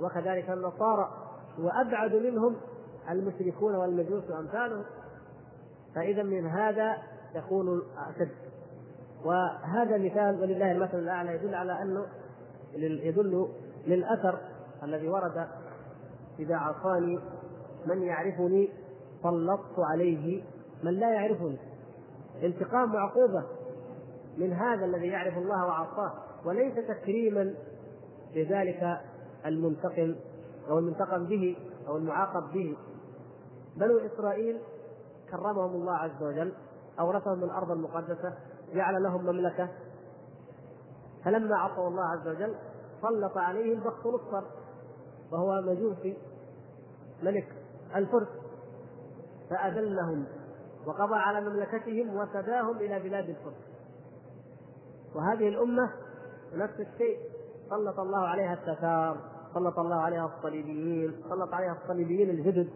[0.00, 1.08] وكذلك النصارى.
[1.58, 2.56] وأبعد منهم
[3.10, 4.84] المشركون والمجوس وأمثالهم.
[5.94, 6.96] فإذا من هذا
[7.34, 8.30] يكون أشد.
[9.24, 12.06] وهذا مثال ولله المثل الأعلى يدل على أنه
[12.74, 13.48] يدل
[13.86, 14.38] للأثر
[14.82, 15.48] الذي ورد
[16.38, 17.18] إذا عصاني
[17.86, 18.68] من يعرفني
[19.22, 20.42] سلطت عليه
[20.82, 21.58] من لا يعرفني.
[22.42, 23.44] انتقام وعقوبة
[24.38, 26.12] من هذا الذي يعرف الله وعصاه
[26.44, 27.54] وليس تكريما
[28.34, 29.00] لذلك
[29.46, 30.14] المنتقم
[30.70, 31.56] أو المنتقم به
[31.88, 32.76] أو المعاقب به.
[33.76, 34.58] بنو إسرائيل
[35.30, 36.52] كرمهم الله عز وجل.
[37.00, 38.34] أورثهم الأرض المقدسة
[38.74, 39.68] جعل لهم مملكة.
[41.24, 42.54] فلما عصوا الله عز وجل
[43.02, 44.44] سلط عليهم بخت نصر
[45.32, 46.16] وهو مجوسي
[47.22, 47.48] ملك
[47.96, 48.28] الفرس.
[49.50, 50.26] فأذلهم
[50.86, 53.68] وقضى على مملكتهم وسداهم إلى بلاد الفرس.
[55.14, 55.92] وهذه الأمة
[56.54, 57.18] نفس الشيء
[57.70, 59.16] سلط الله عليها التتار
[59.54, 62.68] سلط الله عليها الصليبيين سلط عليها الصليبيين الجدد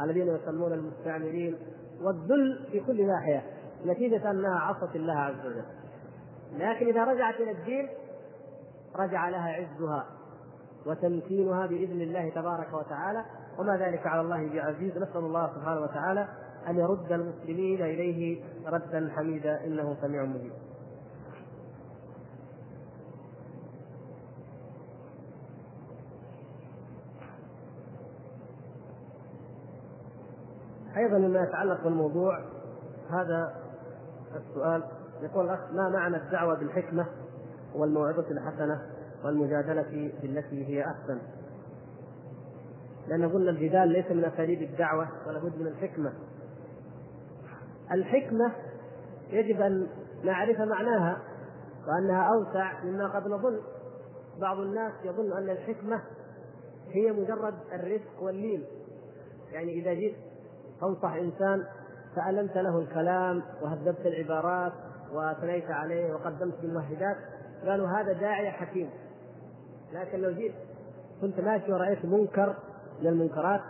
[0.00, 1.58] الذين يسمون المستعمرين.
[2.02, 3.42] والذل في كل ناحية
[3.86, 5.64] نتيجة أنها عصت الله عز وجل.
[6.52, 7.88] لكن إذا رجعت إلى الدين
[8.96, 10.06] رجع لها عزها
[10.86, 13.24] وتمكينها بإذن الله تبارك وتعالى.
[13.58, 16.28] وما ذلك على الله بعزيز نسأل الله سبحانه وتعالى
[16.68, 20.52] أن يرد المسلمين إليه ردا حميدا إنه سميع مجيب.
[30.98, 32.44] أيضا مما يتعلق بالموضوع
[33.10, 33.54] هذا
[34.36, 34.82] السؤال
[35.22, 37.06] يقول الأخ ما معنى الدعوة بالحكمة
[37.74, 38.82] والموعظة الحسنة
[39.24, 41.18] والمجادلة بالتي هي أحسن؟
[43.08, 46.12] لأن قلنا الجدال ليس من أساليب الدعوة ولا بد من الحكمة.
[47.92, 48.52] الحكمة
[49.30, 49.86] يجب أن
[50.24, 51.18] نعرف معناها
[51.88, 53.60] وأنها أوسع مما قد نظن.
[54.40, 56.02] بعض الناس يظن أن الحكمة
[56.90, 58.64] هي مجرد الرفق واللين.
[59.52, 60.27] يعني إذا جئت
[60.80, 61.64] تنصح إنسان
[62.16, 64.72] فألمت له الكلام وهذبت العبارات
[65.12, 67.16] وأثنيت عليه وقدمت بالممهدات
[67.66, 68.90] قالوا هذا داعية حكيم.
[69.92, 70.54] لكن لو جئت
[71.20, 72.56] كنت ماشي ورأيت منكر
[73.00, 73.60] من المنكرات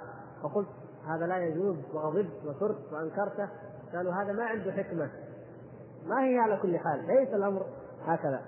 [0.43, 0.69] فقلت
[1.07, 3.49] هذا لا يجوز وغضبت وثرت وأنكرته
[3.95, 5.11] قالوا هذا ما عنده حكمة.
[6.07, 7.67] ما هي على كل حال ليس الأمر
[8.05, 8.41] هكذا.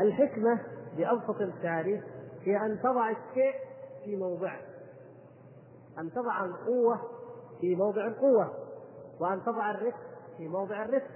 [0.00, 0.60] الحكمة
[0.96, 2.04] بأبسط التعريف
[2.44, 3.54] هي أن تضع الشيء
[4.04, 4.58] في موضعه
[5.98, 7.00] أن تضع القوة
[7.60, 8.50] في موضع القوة
[9.20, 10.00] وأن تضع الرفق
[10.36, 11.10] في موضع الرفق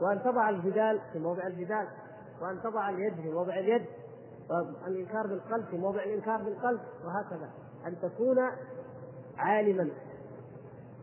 [0.00, 1.88] وأن تضع الجدال في موضع الجدال
[2.42, 3.86] وأن تضع اليد في موضع اليد
[4.50, 7.50] والإنكار بالقلب في موضع الإنكار بالقلب وهكذا.
[7.86, 8.38] أن تكون
[9.38, 9.90] عالما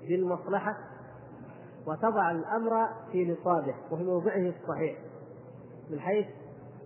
[0.08, 0.78] بالمصلحة
[1.88, 4.98] وتضع الأمر في نصابه وفي موضعه الصحيح
[5.90, 6.26] من حيث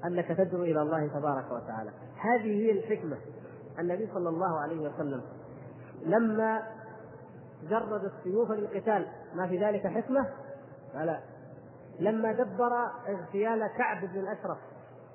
[0.05, 1.91] أنك تدعو إلى الله تبارك وتعالى.
[2.17, 3.17] هذه هي الحكمة.
[3.79, 5.21] النبي صلى الله عليه وسلم
[6.05, 6.76] لما
[7.63, 9.07] جرد السيوف للقتال.
[9.33, 10.29] ما في ذلك حكمة؟
[10.93, 11.19] لا
[11.99, 12.71] لما دبر
[13.09, 14.57] اغتيال كعب بن الأشرف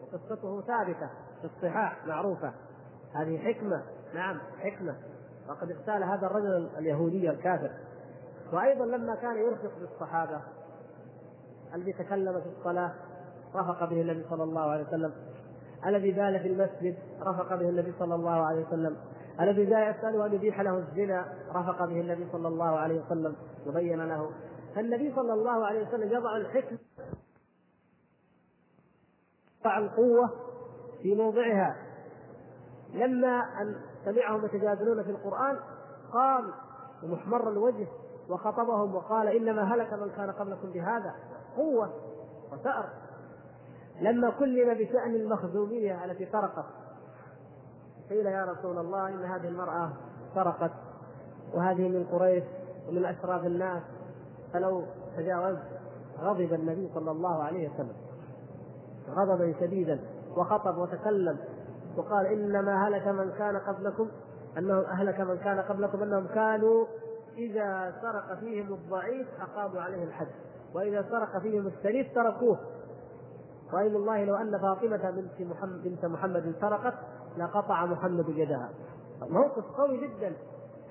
[0.02, 2.52] وقصته ثابتة في الصحاح معروفة.
[3.14, 3.82] هذه حكمة.
[4.14, 4.94] نعم حكمة.
[5.48, 7.70] وقد اغتال هذا الرجل اليهودي الكافر.
[8.52, 10.40] وأيضا لما كان يرفق بالصحابة
[11.74, 12.92] الذي تكلم في الصلاة
[13.54, 15.12] رفق به النبي صلى الله عليه وسلم.
[15.86, 18.96] الذي بال في المسجد رفق به النبي صلى الله عليه وسلم.
[19.40, 24.08] الذي جاء يسأله أن يبيح له الزنا؟ رفق به النبي صلى الله عليه وسلم وبين
[24.08, 24.30] له.
[24.74, 26.78] فالنبي صلى الله عليه وسلم يضع الحكمة
[29.60, 30.30] يضع القوة
[31.02, 31.76] في موضعها.
[32.94, 35.58] لما أن سمعهم يتجادلون في القرآن
[36.12, 36.52] قام
[37.02, 37.86] ومحمر الوجه
[38.30, 41.14] وخطبهم وقال إنما هلك من كان قبلكم بهذا.
[41.56, 41.92] قوة
[42.52, 42.88] وثأر
[44.00, 46.64] لما كلم بشأن المخزومية التي سرقت
[48.12, 49.92] قيل يا رسول الله إن هذه المرأة
[50.34, 50.70] سرقت
[51.54, 52.44] وهذه من قريش
[52.88, 53.82] ومن أشراف الناس
[54.52, 54.84] فلو
[55.16, 55.62] تجاوزت
[56.20, 57.96] غضب النبي صلى الله عليه وسلم.
[59.10, 60.00] غضبا شديدا
[60.36, 61.38] وخطب وتكلم
[61.96, 64.08] وقال إنما هلك من كان قبلكم
[64.58, 66.86] أنه أهلك من كان قبلكم أنهم كانوا
[67.36, 70.28] إذا سرق فيهم الضعيف أقاموا عليه الحد
[70.74, 72.58] وإذا سرق فيهم الشريف تركوه.
[73.72, 76.94] وايم الله لو أن فاطمة بنت محمد بنت محمد سرقت
[77.36, 78.70] لقطع محمد يدها.
[79.22, 80.32] موقف قوي جدا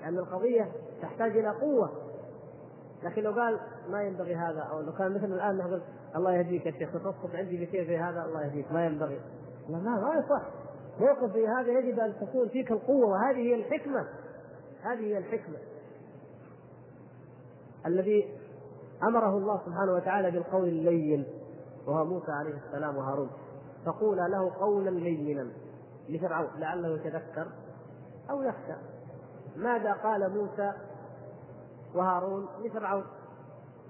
[0.02, 0.72] لأن القضية
[1.02, 1.92] تحتاج إلى قوة.
[3.04, 5.82] لكن لو قال ما ينبغي هذا أو لو كان مثل الآن نقول
[6.16, 9.20] الله يهديك يا شيخ تتصف عندي بشيء زي هذا الله يهديك ما ينبغي.
[9.70, 10.42] لا ما يصح.
[11.00, 14.08] موقف زي هذا يجب أن تكون فيك القوة وهذه هي الحكمة.
[14.82, 15.58] هذه هي الحكمة.
[17.86, 18.38] الذي
[19.04, 21.26] أمره الله سبحانه وتعالى بالقول اللين
[21.88, 23.30] وهو موسى عليه السلام وهارون
[23.86, 25.48] فقولا له قولا لينا.
[26.12, 27.48] لفرعون لعله يتذكر
[28.30, 28.76] أو يخشى.
[29.56, 30.74] ماذا قال موسى
[31.96, 33.04] وهارون لفرعون؟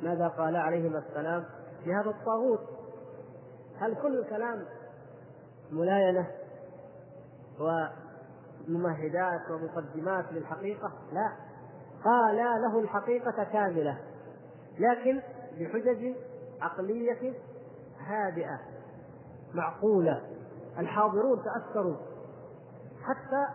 [0.02, 1.46] ماذا قال عليهما السلام
[1.86, 2.60] لهذا الطاغوت؟
[3.78, 4.66] هل كل الكلام
[5.72, 6.28] ملاينة
[7.60, 11.32] وممهدات ومقدمات للحقيقة؟ لا.
[12.04, 13.98] قال له الحقيقة كاملة
[14.80, 15.22] لكن
[15.60, 16.16] بحجج
[16.62, 17.34] عقلية
[18.00, 18.60] هادئة
[19.54, 20.22] معقولة.
[20.80, 21.96] الحاضرون تأثروا.
[23.04, 23.46] حتى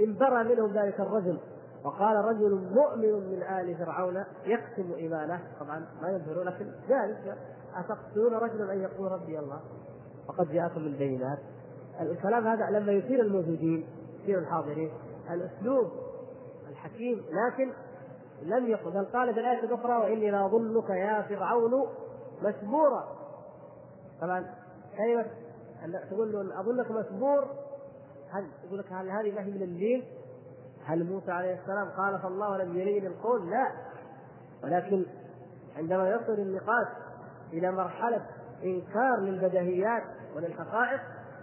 [0.00, 1.38] انبرى منهم ذلك الرجل.
[1.84, 5.40] وقال رجل مؤمن من آل فرعون يكتم إيمانه.
[5.60, 7.38] طبعا ما يظهر لكن ذلك
[7.76, 9.60] أتقتلون رجلا أن يقول ربي الله.
[10.28, 11.38] وقد جاءكم البينات.
[12.00, 13.86] الكلام هذا لما يثير الموجودين
[14.22, 14.92] يثير الحاضرين.
[15.30, 15.90] الأسلوب
[16.70, 17.72] الحكيم لكن
[18.42, 18.90] لم يقل.
[18.90, 21.86] بل قال في الآية الأخرى وإني لأظنك يا فرعون
[22.42, 23.04] مسبورا.
[24.20, 24.46] طبعا
[24.96, 25.26] كلمة
[26.10, 27.44] تقول له أظنك مسبور
[28.32, 30.04] هل يقول لك هل هذه ما هي من اللين؟
[30.84, 33.72] هل موسى عليه السلام قال فالله لم يلين القول؟ لا.
[34.64, 35.06] ولكن
[35.76, 36.86] عندما يصل النقاش
[37.52, 38.26] إلى مرحلة
[38.64, 40.02] إنكار للبديهيات
[40.36, 41.00] وللحقائق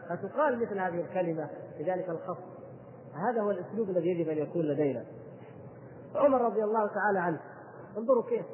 [0.10, 2.50] فتقال مثل هذه الكلمة بذلك الخصم.
[3.14, 5.06] هذا هو الأسلوب الذي يجب أن يكون لدينا.
[6.16, 7.40] عمر رضي الله تعالى عنه.
[7.98, 8.46] انظروا كيف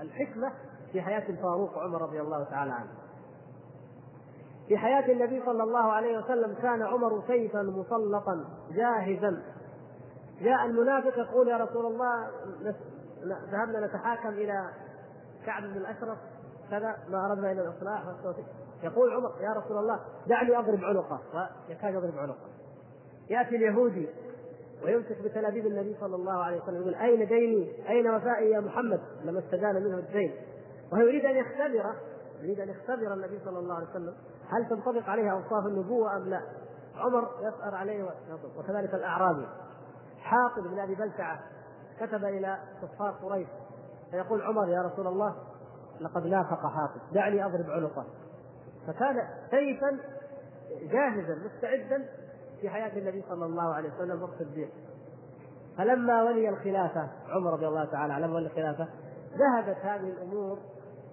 [0.00, 0.52] الحكمة
[0.92, 2.90] في حياة الفاروق عمر رضي الله تعالى عنه.
[4.68, 9.42] في حياة النبي صلى الله عليه وسلم كان عمر سيفا مسلطا جاهزا.
[10.40, 12.28] جاء المنافق يقول يا رسول الله
[13.52, 14.70] ذهبنا نتحاكم إلى
[15.46, 16.18] كعب بن الأشرف
[16.70, 18.44] كذا ما أردنا إلى الإصلاح والتوفيق
[18.82, 21.20] يقول عمر يا رسول الله دعني أضرب عنقه.
[21.68, 22.48] ويكاد يضرب عنقه.
[23.30, 24.08] يأتي اليهودي
[24.84, 29.38] ويمسك بتلابيب النبي صلى الله عليه وسلم يقول أين ديني؟ أين وفائي يا محمد؟ لما
[29.38, 30.34] استدان منه الدين
[30.92, 31.94] وهو يريد أن يختبره
[32.42, 34.14] يريد أن يختبر النبي صلى الله عليه وسلم.
[34.50, 36.40] هل تنطبق عليه أوصاف النبوة أم لا؟
[36.96, 38.10] عمر يسأل عليه
[38.58, 39.46] وكذلك الأعرابي.
[40.20, 41.40] حاطب بن أبي بلتعة
[42.00, 43.48] كتب إلى كفار قريش
[44.10, 45.34] فيقول عمر يا رسول الله
[46.00, 48.04] لقد نافق حاطب دعني أضرب عنقه.
[48.86, 49.98] فكان سيفا
[50.82, 52.08] جاهزا مستعدا
[52.60, 54.70] في حياة النبي صلى الله عليه وسلم والصديق.
[55.78, 58.88] فلما ولي الخلافة عمر رضي الله تعالى عنه ولي الخلافة
[59.38, 60.58] ذهبت هذه الأمور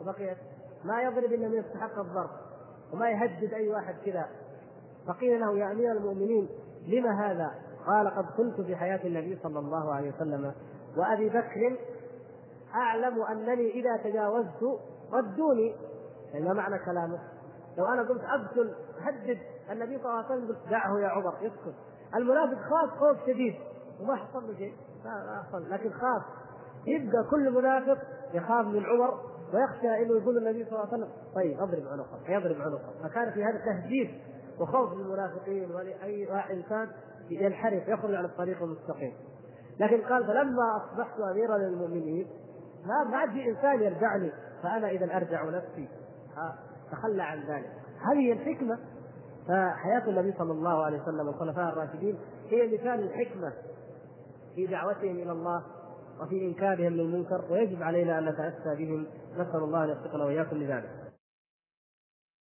[0.02, 0.38] وبقيت
[0.84, 2.30] ما يضرب إلا من يستحق الضرب.
[2.96, 4.26] وما يهدد أي واحد كذا.
[5.08, 6.50] فقيل له يا أمير المؤمنين
[6.88, 7.52] لما هذا؟
[7.88, 10.54] قال قد كنت في حياة النبي صلى الله عليه وسلم
[10.98, 11.78] وأبي بكر
[12.76, 14.80] أعلم أنني إذا تجاوزت
[15.14, 15.76] ردوني.
[16.34, 17.20] يعني ما معنى كلامه؟
[17.78, 19.40] لو أنا قلت اقتل هدد.
[19.72, 21.76] النبي صلى الله عليه وسلم قلت دعه يا عمر يسكت.
[22.16, 23.56] المنافق خاف خوف شديد.
[24.02, 24.74] وما حصل له شيء.
[25.06, 25.70] ما حصل.
[25.72, 26.24] لكن خاف.
[26.88, 27.98] يبقى كل منافق
[28.34, 29.35] يخاف من عمر.
[29.54, 33.44] ويخشى إنه يقول النبي صلى الله عليه وسلم طيب اضرب عنقه يضرب عنقه فكان في
[33.44, 34.10] هذا تهديد
[34.60, 36.88] وخوف للمنافقين ولأي إنسان
[37.30, 39.14] ينحرف يخرج عن الطريق المستقيم.
[39.80, 42.28] لكن قال فلما أصبحت اميرا للمؤمنين
[42.86, 44.32] ما بعد في إنسان يرجعني
[44.64, 45.90] فأنا اذا أرجع نفسي.
[46.92, 47.72] تخلى عن ذلك.
[48.12, 48.80] هذه الحكمة
[49.48, 52.18] فحياة النبي صلى الله عليه وسلم والخلفاء الراشدين
[52.50, 53.54] هي مثال الحكمة
[54.56, 55.64] في دعوتهم إلى الله
[56.22, 59.06] وفي إنكارهم للمنكر ويجب علينا أن نتأسى بهم.
[59.34, 61.05] نسأل الله أن يوفقنا وإياكم لذلك.